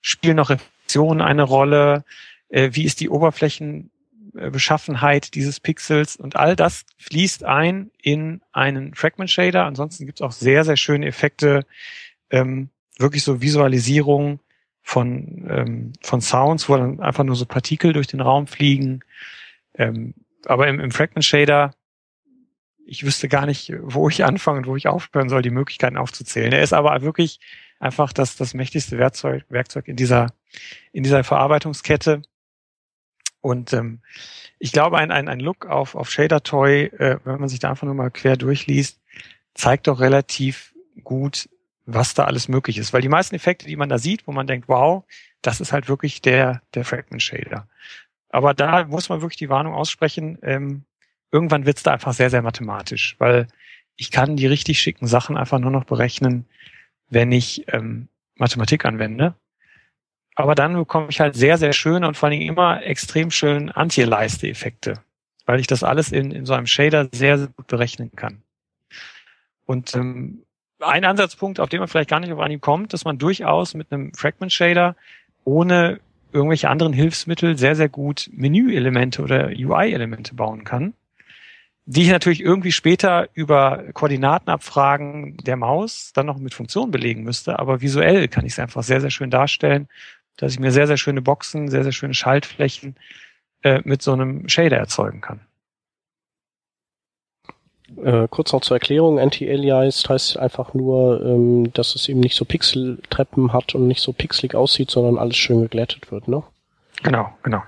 [0.00, 2.04] spielen noch Reflexionen eine Rolle?
[2.48, 6.16] Äh, wie ist die Oberflächenbeschaffenheit dieses Pixels?
[6.16, 9.64] Und all das fließt ein in einen Fragment Shader.
[9.64, 11.64] Ansonsten gibt es auch sehr, sehr schöne Effekte,
[12.30, 14.40] ähm, wirklich so Visualisierung
[14.82, 19.00] von, ähm, von Sounds, wo dann einfach nur so Partikel durch den Raum fliegen.
[19.74, 20.14] Ähm,
[20.44, 21.74] aber im, im Fragment Shader,
[22.84, 26.52] ich wüsste gar nicht, wo ich anfangen und wo ich aufhören soll, die Möglichkeiten aufzuzählen.
[26.52, 27.38] Er ist aber wirklich
[27.78, 30.26] einfach das, das mächtigste Werkzeug, Werkzeug in dieser,
[30.92, 32.22] in dieser Verarbeitungskette.
[33.40, 34.00] Und ähm,
[34.58, 37.70] ich glaube, ein, ein, ein Look auf, auf Shader Toy, äh, wenn man sich da
[37.70, 39.00] einfach nur mal quer durchliest,
[39.54, 41.48] zeigt doch relativ gut,
[41.86, 42.92] was da alles möglich ist.
[42.92, 45.04] Weil die meisten Effekte, die man da sieht, wo man denkt, wow,
[45.42, 47.66] das ist halt wirklich der, der Fragment Shader.
[48.28, 50.84] Aber da muss man wirklich die Warnung aussprechen, ähm,
[51.30, 53.48] irgendwann wird's da einfach sehr, sehr mathematisch, weil
[53.96, 56.46] ich kann die richtig schicken Sachen einfach nur noch berechnen,
[57.10, 59.34] wenn ich ähm, Mathematik anwende.
[60.34, 63.70] Aber dann bekomme ich halt sehr, sehr schöne und vor allen Dingen immer extrem schön
[63.70, 65.02] Anti-Leiste-Effekte,
[65.44, 68.42] weil ich das alles in, in so einem Shader sehr, sehr gut berechnen kann.
[69.66, 70.42] Und ähm,
[70.82, 73.92] ein Ansatzpunkt, auf den man vielleicht gar nicht auf Anhieb kommt, dass man durchaus mit
[73.92, 74.96] einem Fragment Shader
[75.44, 76.00] ohne
[76.32, 80.94] irgendwelche anderen Hilfsmittel sehr, sehr gut Menüelemente oder UI-Elemente bauen kann,
[81.84, 87.58] die ich natürlich irgendwie später über Koordinatenabfragen der Maus dann noch mit Funktionen belegen müsste,
[87.58, 89.88] aber visuell kann ich es einfach sehr, sehr schön darstellen,
[90.36, 92.96] dass ich mir sehr, sehr schöne Boxen, sehr, sehr schöne Schaltflächen
[93.62, 95.40] äh, mit so einem Shader erzeugen kann.
[97.96, 102.44] Äh, kurz noch zur Erklärung, Anti-Aliased heißt einfach nur, ähm, dass es eben nicht so
[102.44, 106.42] Pixeltreppen hat und nicht so pixelig aussieht, sondern alles schön geglättet wird, ne?
[107.02, 107.62] Genau, genau.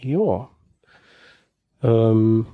[0.00, 0.48] Ja.
[1.82, 2.46] Ähm,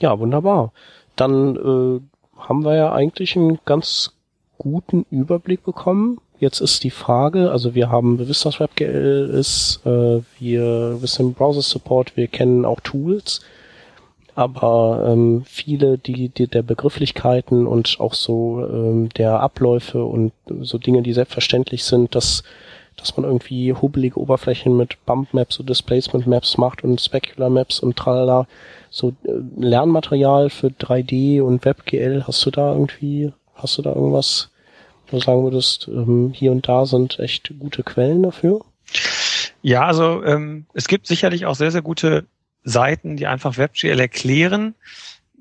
[0.00, 0.72] ja, wunderbar.
[1.16, 4.14] Dann äh, haben wir ja eigentlich einen ganz
[4.58, 6.20] guten Überblick bekommen.
[6.38, 11.34] Jetzt ist die Frage, also wir haben, wir wissen, was WebGL ist, äh, wir wissen
[11.34, 13.42] Browser Support, wir kennen auch Tools
[14.34, 20.78] aber ähm, viele die, die der Begrifflichkeiten und auch so ähm, der Abläufe und so
[20.78, 22.42] Dinge, die selbstverständlich sind, dass
[22.96, 27.80] dass man irgendwie hubbelige Oberflächen mit Bump Maps und Displacement Maps macht und Specular Maps
[27.80, 28.46] und tralala.
[28.90, 34.50] So äh, Lernmaterial für 3D und WebGL, hast du da irgendwie, hast du da irgendwas,
[35.08, 38.60] wo du sagen würdest, ähm, hier und da sind echt gute Quellen dafür?
[39.62, 42.26] Ja, also ähm, es gibt sicherlich auch sehr, sehr gute
[42.64, 44.74] Seiten, die einfach WebGL erklären.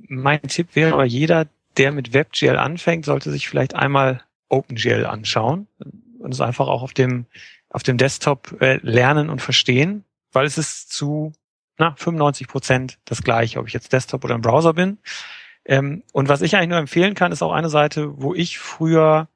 [0.08, 1.48] Mein Tipp wäre aber jeder,
[1.78, 5.68] der mit WebGL anfängt, sollte sich vielleicht einmal OpenGL anschauen
[6.20, 7.26] und es einfach auch auf dem,
[7.70, 11.34] auf dem Desktop äh, lernen und verstehen, weil es ist zu
[11.78, 15.00] na, 95 Prozent das gleiche, ob ich jetzt Desktop oder im Browser bin.
[15.66, 19.28] Ähm, und was ich eigentlich nur empfehlen kann, ist auch eine Seite, wo ich früher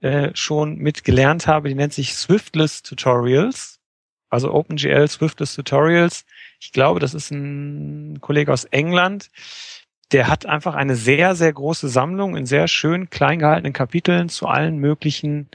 [0.00, 3.80] äh, schon mit gelernt habe, die nennt sich Swiftless Tutorials.
[4.30, 6.24] Also OpenGL Swiftless Tutorials
[6.60, 9.30] ich glaube, das ist ein Kollege aus England,
[10.12, 14.46] der hat einfach eine sehr, sehr große Sammlung in sehr schön klein gehaltenen Kapiteln zu
[14.46, 15.48] allen möglichen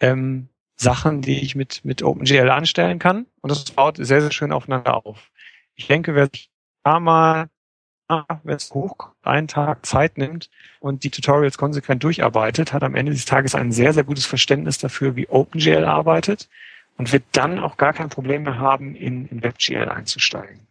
[0.00, 3.26] ähm, Sachen, die ich mit, mit OpenGL anstellen kann.
[3.40, 5.30] Und das baut sehr, sehr schön aufeinander auf.
[5.74, 6.50] Ich denke, wer sich
[6.82, 7.48] da mal,
[8.08, 13.12] wenn es hoch einen Tag Zeit nimmt und die Tutorials konsequent durcharbeitet, hat am Ende
[13.12, 16.48] des Tages ein sehr, sehr gutes Verständnis dafür, wie OpenGL arbeitet
[16.98, 20.66] und wird dann auch gar kein Problem mehr haben, in, in WebGL einzusteigen.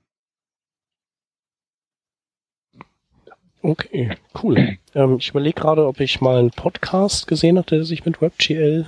[3.61, 4.77] Okay, cool.
[4.93, 8.87] Ähm, ich überlege gerade, ob ich mal einen Podcast gesehen hatte, der sich mit WebGL.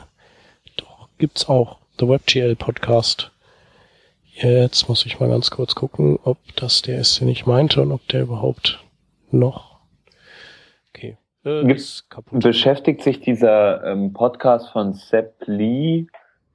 [0.76, 1.80] Doch, gibt's auch.
[2.00, 3.32] The WebGL Podcast.
[4.34, 7.92] Jetzt muss ich mal ganz kurz gucken, ob das der ist, den ich meinte und
[7.92, 8.84] ob der überhaupt
[9.32, 9.80] noch.
[10.90, 11.18] Okay.
[11.44, 11.76] Äh,
[12.30, 16.06] Beschäftigt sich dieser ähm, Podcast von Sepp Lee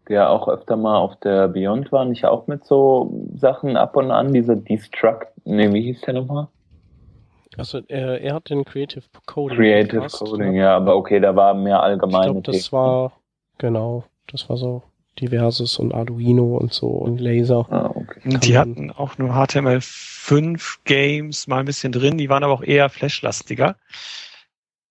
[0.08, 4.10] der auch öfter mal auf der Beyond war, nicht auch mit so Sachen ab und
[4.10, 6.48] an, diese Destruct, ne, wie hieß der nochmal?
[7.56, 9.58] Also er, er hat den Creative Coding.
[9.58, 10.58] Creative Coding, ne?
[10.58, 12.22] ja, aber okay, da war mehr allgemein.
[12.22, 13.12] Ich glaube, das war,
[13.58, 14.82] genau, das war so
[15.20, 17.66] diverses und Arduino und so und Laser.
[17.70, 18.20] Ah, okay.
[18.24, 22.88] Die hatten auch nur HTML5 Games mal ein bisschen drin, die waren aber auch eher
[22.88, 23.76] Flash-lastiger.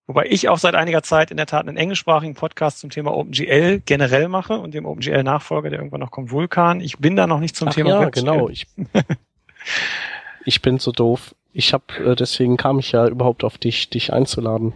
[0.07, 3.81] Wobei ich auch seit einiger Zeit in der Tat einen englischsprachigen Podcast zum Thema OpenGL
[3.85, 6.81] generell mache und dem OpenGL-Nachfolger, der irgendwann noch kommt, Vulkan.
[6.81, 8.21] Ich bin da noch nicht zum Ach Thema ja, WebGL.
[8.21, 8.49] genau.
[8.49, 8.67] Ich,
[10.45, 11.35] ich bin so doof.
[11.53, 14.73] Ich habe äh, deswegen kam ich ja überhaupt auf dich, dich einzuladen,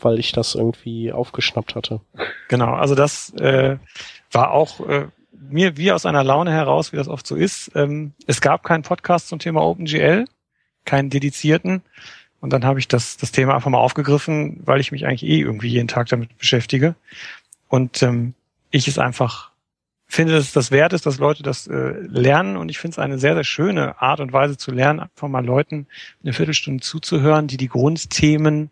[0.00, 2.00] weil ich das irgendwie aufgeschnappt hatte.
[2.48, 3.76] Genau, also das äh,
[4.30, 7.72] war auch äh, mir wie aus einer Laune heraus, wie das oft so ist.
[7.74, 10.26] Ähm, es gab keinen Podcast zum Thema OpenGL,
[10.84, 11.82] keinen dedizierten.
[12.40, 15.40] Und dann habe ich das, das Thema einfach mal aufgegriffen, weil ich mich eigentlich eh
[15.40, 16.94] irgendwie jeden Tag damit beschäftige.
[17.68, 18.34] Und ähm,
[18.70, 19.50] ich es einfach
[20.06, 22.56] finde, dass es das wert ist, dass Leute das äh, lernen.
[22.56, 25.44] Und ich finde es eine sehr, sehr schöne Art und Weise zu lernen, einfach mal
[25.44, 25.86] Leuten
[26.22, 28.70] eine Viertelstunde zuzuhören, die die Grundthemen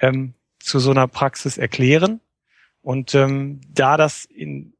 [0.00, 2.20] ähm, zu so einer Praxis erklären.
[2.82, 4.74] Und ähm, da das in,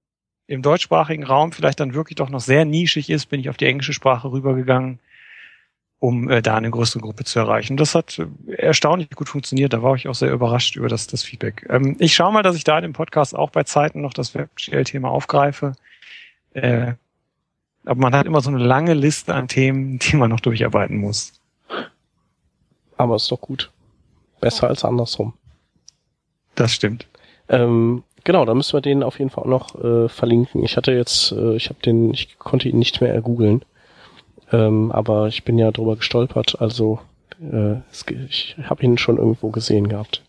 [0.47, 3.67] im deutschsprachigen Raum vielleicht dann wirklich doch noch sehr nischig ist, bin ich auf die
[3.67, 4.99] englische Sprache rübergegangen,
[5.99, 7.77] um äh, da eine größere Gruppe zu erreichen.
[7.77, 9.73] Das hat äh, erstaunlich gut funktioniert.
[9.73, 11.67] Da war ich auch sehr überrascht über das, das Feedback.
[11.71, 14.35] Ähm, ich schaue mal, dass ich da in dem Podcast auch bei Zeiten noch das
[14.35, 15.73] WebGL-Thema aufgreife.
[16.53, 16.95] Äh,
[17.85, 21.33] aber man hat immer so eine lange Liste an Themen, die man noch durcharbeiten muss.
[22.97, 23.71] Aber ist doch gut.
[24.41, 25.35] Besser als andersrum.
[26.55, 27.07] Das stimmt.
[27.49, 30.63] Ähm, genau, da müssen wir den auf jeden Fall auch noch äh, verlinken.
[30.63, 33.65] Ich hatte jetzt, äh, ich habe den, ich konnte ihn nicht mehr ergoogeln.
[34.53, 37.01] Ähm, aber ich bin ja drüber gestolpert, also
[37.41, 37.77] äh,
[38.29, 40.23] ich habe ihn schon irgendwo gesehen gehabt.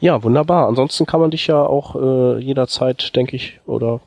[0.00, 0.66] Ja, wunderbar.
[0.66, 4.00] Ansonsten kann man dich ja auch äh, jederzeit, denke ich, oder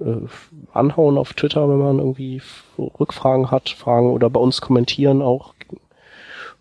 [0.00, 0.26] äh,
[0.74, 2.42] anhauen auf Twitter, wenn man irgendwie
[2.78, 5.54] Rückfragen hat, Fragen oder bei uns kommentieren auch.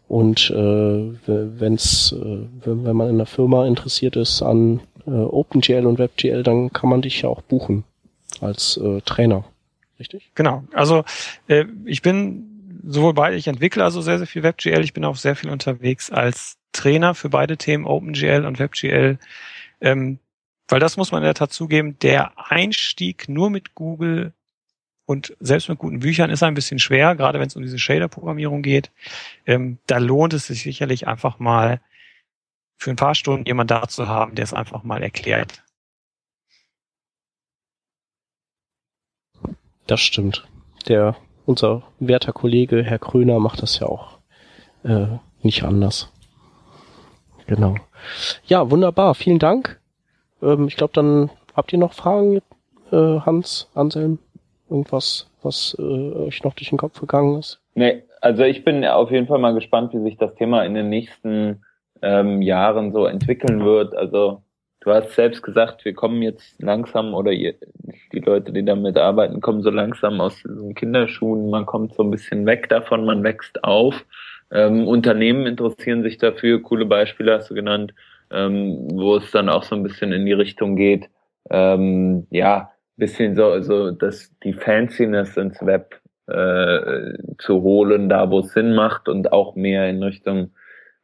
[0.08, 5.86] Und äh, wenn's, äh, wenn, wenn man in der Firma interessiert ist an äh, OpenGL
[5.86, 7.84] und WebGL, dann kann man dich ja auch buchen
[8.40, 9.44] als äh, Trainer
[10.00, 10.32] richtig?
[10.36, 10.64] Genau.
[10.74, 11.04] Also
[11.48, 15.16] äh, ich bin sowohl beide, ich entwickle also sehr, sehr viel WebGL, ich bin auch
[15.16, 19.18] sehr viel unterwegs als Trainer für beide Themen OpenGL und WebGL.
[19.82, 20.20] Ähm,
[20.68, 24.34] weil das muss man in der Tat zugeben, der Einstieg nur mit Google
[25.06, 28.62] und selbst mit guten Büchern ist ein bisschen schwer, gerade wenn es um diese Shader-Programmierung
[28.62, 28.92] geht.
[29.46, 31.80] Ähm, da lohnt es sich sicherlich einfach mal
[32.78, 35.64] für ein paar Stunden jemand da zu haben, der es einfach mal erklärt.
[39.88, 40.46] Das stimmt.
[40.88, 41.16] Der,
[41.46, 44.18] unser werter Kollege Herr Kröner macht das ja auch
[44.84, 45.08] äh,
[45.42, 46.12] nicht anders.
[47.48, 47.76] Genau.
[48.46, 49.16] Ja, wunderbar.
[49.16, 49.80] Vielen Dank.
[50.42, 52.42] Ähm, ich glaube, dann habt ihr noch Fragen,
[52.92, 54.20] äh, Hans, Anselm?
[54.70, 57.62] Irgendwas, was äh, euch noch durch den Kopf gegangen ist?
[57.74, 60.90] Nee, also ich bin auf jeden Fall mal gespannt, wie sich das Thema in den
[60.90, 61.64] nächsten
[62.02, 63.96] ähm, Jahren so entwickeln wird.
[63.96, 64.42] Also
[64.88, 67.56] du hast selbst gesagt, wir kommen jetzt langsam oder ihr,
[68.14, 71.50] die Leute, die damit arbeiten, kommen so langsam aus diesen Kinderschuhen.
[71.50, 74.06] Man kommt so ein bisschen weg davon, man wächst auf.
[74.50, 76.62] Ähm, Unternehmen interessieren sich dafür.
[76.62, 77.94] Coole Beispiele hast du genannt,
[78.32, 81.10] ähm, wo es dann auch so ein bisschen in die Richtung geht.
[81.50, 88.40] Ähm, ja, bisschen so, so dass die Fanciness ins Web äh, zu holen, da wo
[88.40, 90.52] es Sinn macht und auch mehr in Richtung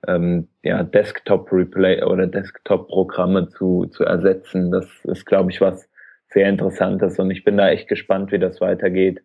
[0.07, 4.71] ähm, ja, Desktop-Replay oder Desktop-Programme zu, zu ersetzen.
[4.71, 5.89] Das ist, glaube ich, was
[6.27, 9.21] sehr Interessantes und ich bin da echt gespannt, wie das weitergeht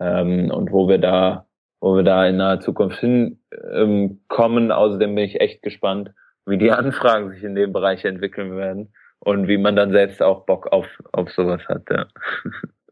[0.00, 1.46] ähm, und wo wir da,
[1.80, 4.64] wo wir da in naher Zukunft hinkommen.
[4.64, 6.12] Ähm, Außerdem bin ich echt gespannt,
[6.46, 10.46] wie die Anfragen sich in dem Bereich entwickeln werden und wie man dann selbst auch
[10.46, 11.82] Bock auf, auf sowas hat.
[11.90, 12.06] Ja.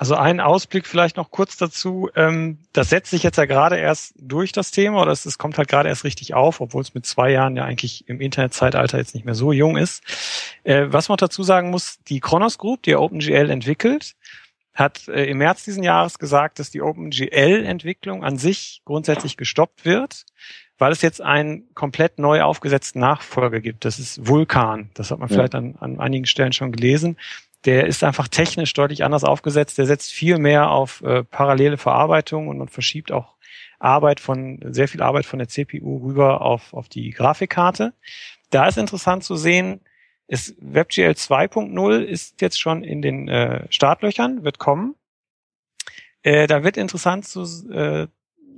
[0.00, 2.08] Also ein Ausblick vielleicht noch kurz dazu.
[2.16, 5.68] Ähm, das setzt sich jetzt ja gerade erst durch das Thema oder es, kommt halt
[5.68, 9.26] gerade erst richtig auf, obwohl es mit zwei Jahren ja eigentlich im Internetzeitalter jetzt nicht
[9.26, 10.02] mehr so jung ist.
[10.64, 14.14] Äh, was man dazu sagen muss, die Kronos Group, die OpenGL entwickelt,
[14.72, 20.24] hat äh, im März diesen Jahres gesagt, dass die OpenGL-Entwicklung an sich grundsätzlich gestoppt wird,
[20.78, 23.84] weil es jetzt einen komplett neu aufgesetzten Nachfolger gibt.
[23.84, 24.88] Das ist Vulkan.
[24.94, 25.34] Das hat man ja.
[25.34, 27.18] vielleicht an, an einigen Stellen schon gelesen
[27.64, 29.78] der ist einfach technisch deutlich anders aufgesetzt.
[29.78, 33.36] Der setzt viel mehr auf äh, parallele Verarbeitung und man verschiebt auch
[33.78, 37.94] Arbeit von, sehr viel Arbeit von der CPU rüber auf, auf die Grafikkarte.
[38.50, 39.80] Da ist interessant zu sehen,
[40.26, 44.94] ist WebGL 2.0 ist jetzt schon in den äh, Startlöchern, wird kommen.
[46.22, 47.42] Äh, da wird interessant zu,
[47.72, 48.06] äh,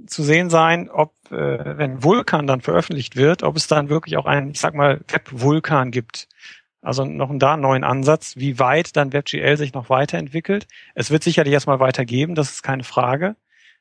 [0.07, 4.27] zu sehen sein, ob, äh, wenn Vulkan dann veröffentlicht wird, ob es dann wirklich auch
[4.27, 6.29] einen, ich sag mal, Web-Vulkan gibt.
[6.83, 10.67] Also noch einen da neuen Ansatz, wie weit dann WebGL sich noch weiterentwickelt.
[10.95, 13.37] Es wird sicherlich erstmal weitergeben, das ist keine Frage.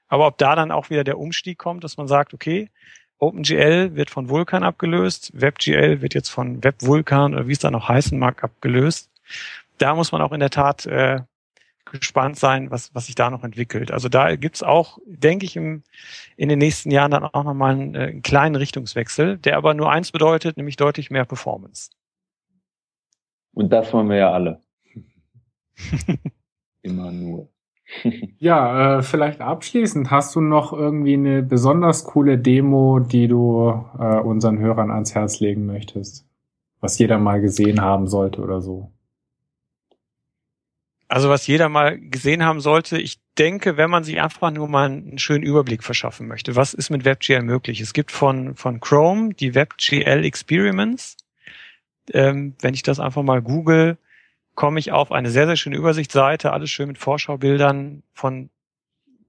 [0.07, 2.69] Aber ob da dann auch wieder der Umstieg kommt, dass man sagt, okay,
[3.17, 7.87] OpenGL wird von Vulkan abgelöst, WebGL wird jetzt von WebVulkan oder wie es da noch
[7.87, 9.09] heißen mag, abgelöst.
[9.77, 11.21] Da muss man auch in der Tat äh,
[11.85, 13.91] gespannt sein, was, was sich da noch entwickelt.
[13.91, 15.83] Also da gibt's auch, denke ich, im,
[16.35, 19.91] in den nächsten Jahren dann auch nochmal einen, äh, einen kleinen Richtungswechsel, der aber nur
[19.91, 21.89] eins bedeutet, nämlich deutlich mehr Performance.
[23.53, 24.61] Und das wollen wir ja alle.
[26.81, 27.49] Immer nur.
[28.39, 34.19] ja, äh, vielleicht abschließend, hast du noch irgendwie eine besonders coole Demo, die du äh,
[34.19, 36.25] unseren Hörern ans Herz legen möchtest?
[36.79, 38.91] Was jeder mal gesehen haben sollte oder so?
[41.07, 44.89] Also was jeder mal gesehen haben sollte, ich denke, wenn man sich einfach nur mal
[44.89, 47.81] einen schönen Überblick verschaffen möchte, was ist mit WebGL möglich?
[47.81, 51.17] Es gibt von, von Chrome die WebGL Experiments.
[52.13, 53.97] Ähm, wenn ich das einfach mal google,
[54.55, 58.49] komme ich auf eine sehr, sehr schöne Übersichtsseite, alles schön mit Vorschaubildern von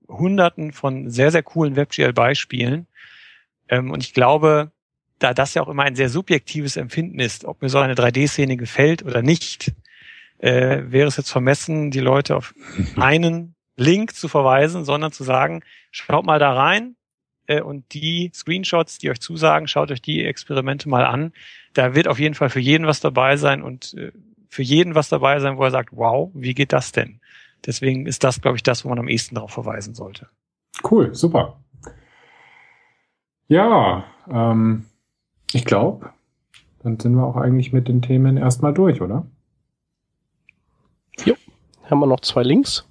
[0.08, 2.86] hunderten von sehr, sehr coolen WebGL-Beispielen.
[3.68, 4.72] Ähm, und ich glaube,
[5.18, 8.56] da das ja auch immer ein sehr subjektives Empfinden ist, ob mir so eine 3D-Szene
[8.56, 9.72] gefällt oder nicht,
[10.38, 12.54] äh, wäre es jetzt vermessen, die Leute auf
[12.96, 16.96] einen Link zu verweisen, sondern zu sagen, schaut mal da rein
[17.60, 21.32] und die Screenshots, die euch zusagen, schaut euch die Experimente mal an.
[21.74, 24.12] Da wird auf jeden Fall für jeden was dabei sein und äh,
[24.48, 27.20] für jeden was dabei sein, wo er sagt, wow, wie geht das denn?
[27.64, 30.28] Deswegen ist das, glaube ich, das, wo man am ehesten darauf verweisen sollte.
[30.88, 31.60] Cool, super.
[33.48, 34.86] Ja, ähm,
[35.52, 36.10] ich glaube,
[36.82, 39.26] dann sind wir auch eigentlich mit den Themen erstmal durch, oder?
[41.24, 41.34] Jo,
[41.88, 42.86] haben wir noch zwei Links.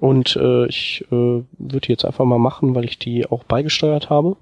[0.00, 4.36] Und äh, ich äh, würde jetzt einfach mal machen, weil ich die auch beigesteuert habe.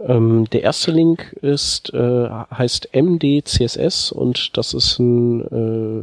[0.00, 5.40] Ähm, der erste Link ist äh, heißt MDCSS und das ist ein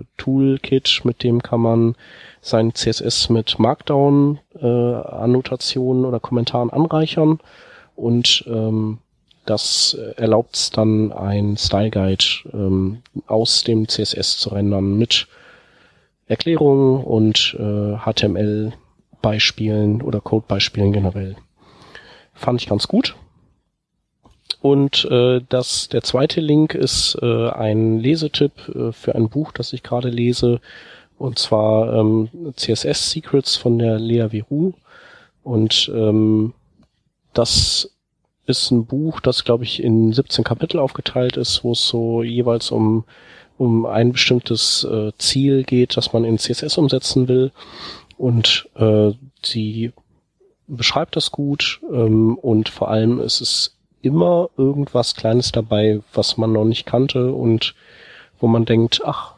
[0.01, 1.95] äh, Toolkit, mit dem kann man
[2.39, 7.39] sein CSS mit Markdown äh, Annotationen oder Kommentaren anreichern
[7.95, 8.99] und ähm,
[9.45, 15.27] das erlaubt es dann ein Style Guide ähm, aus dem CSS zu rendern mit
[16.31, 21.35] Erklärungen und äh, HTML-Beispielen oder Code-Beispielen generell.
[22.33, 23.15] Fand ich ganz gut.
[24.61, 29.73] Und äh, das, der zweite Link ist äh, ein Lesetipp äh, für ein Buch, das
[29.73, 30.61] ich gerade lese,
[31.17, 34.73] und zwar ähm, CSS Secrets von der Lea Viru.
[35.43, 36.53] Und ähm,
[37.33, 37.95] das
[38.45, 42.71] ist ein Buch, das, glaube ich, in 17 Kapitel aufgeteilt ist, wo es so jeweils
[42.71, 43.03] um
[43.61, 47.51] um ein bestimmtes äh, Ziel geht, das man in CSS umsetzen will.
[48.17, 49.11] Und äh,
[49.43, 49.93] sie
[50.65, 56.51] beschreibt das gut ähm, und vor allem ist es immer irgendwas Kleines dabei, was man
[56.53, 57.75] noch nicht kannte und
[58.39, 59.35] wo man denkt, ach,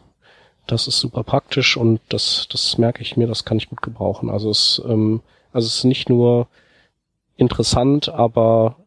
[0.68, 4.30] das ist super praktisch und das, das merke ich mir, das kann ich gut gebrauchen.
[4.30, 5.20] Also es, ähm,
[5.52, 6.48] also es ist nicht nur
[7.36, 8.78] interessant, aber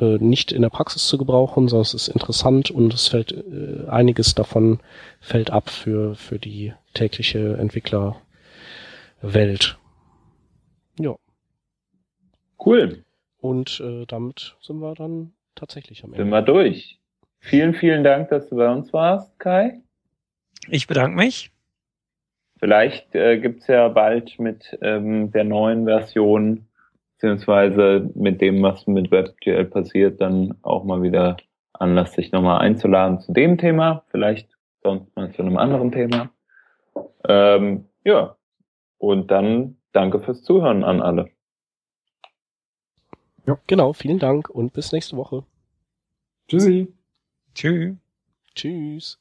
[0.00, 3.86] äh, nicht in der Praxis zu gebrauchen, sondern es ist interessant und es fällt äh,
[3.88, 4.80] einiges davon
[5.20, 8.18] fällt ab für für die tägliche Entwicklerwelt.
[10.98, 11.16] Ja.
[12.64, 13.04] Cool.
[13.38, 16.24] Und äh, damit sind wir dann tatsächlich am Ende.
[16.24, 16.98] Sind wir durch.
[17.38, 19.80] Vielen, vielen Dank, dass du bei uns warst, Kai.
[20.68, 21.50] Ich bedanke mich.
[22.58, 26.66] Vielleicht äh, gibt's ja bald mit ähm, der neuen Version
[27.20, 31.36] beziehungsweise mit dem, was mit WebGL passiert, dann auch mal wieder
[31.74, 34.48] Anlass, sich nochmal einzuladen zu dem Thema, vielleicht
[34.82, 36.30] sonst mal zu einem anderen Thema.
[37.28, 38.36] Ähm, ja,
[38.96, 41.30] und dann danke fürs Zuhören an alle.
[43.46, 43.58] Ja.
[43.66, 45.44] Genau, vielen Dank und bis nächste Woche.
[46.48, 46.88] Tschüssi.
[47.54, 47.96] Tschüss.
[48.54, 49.19] Tschüss.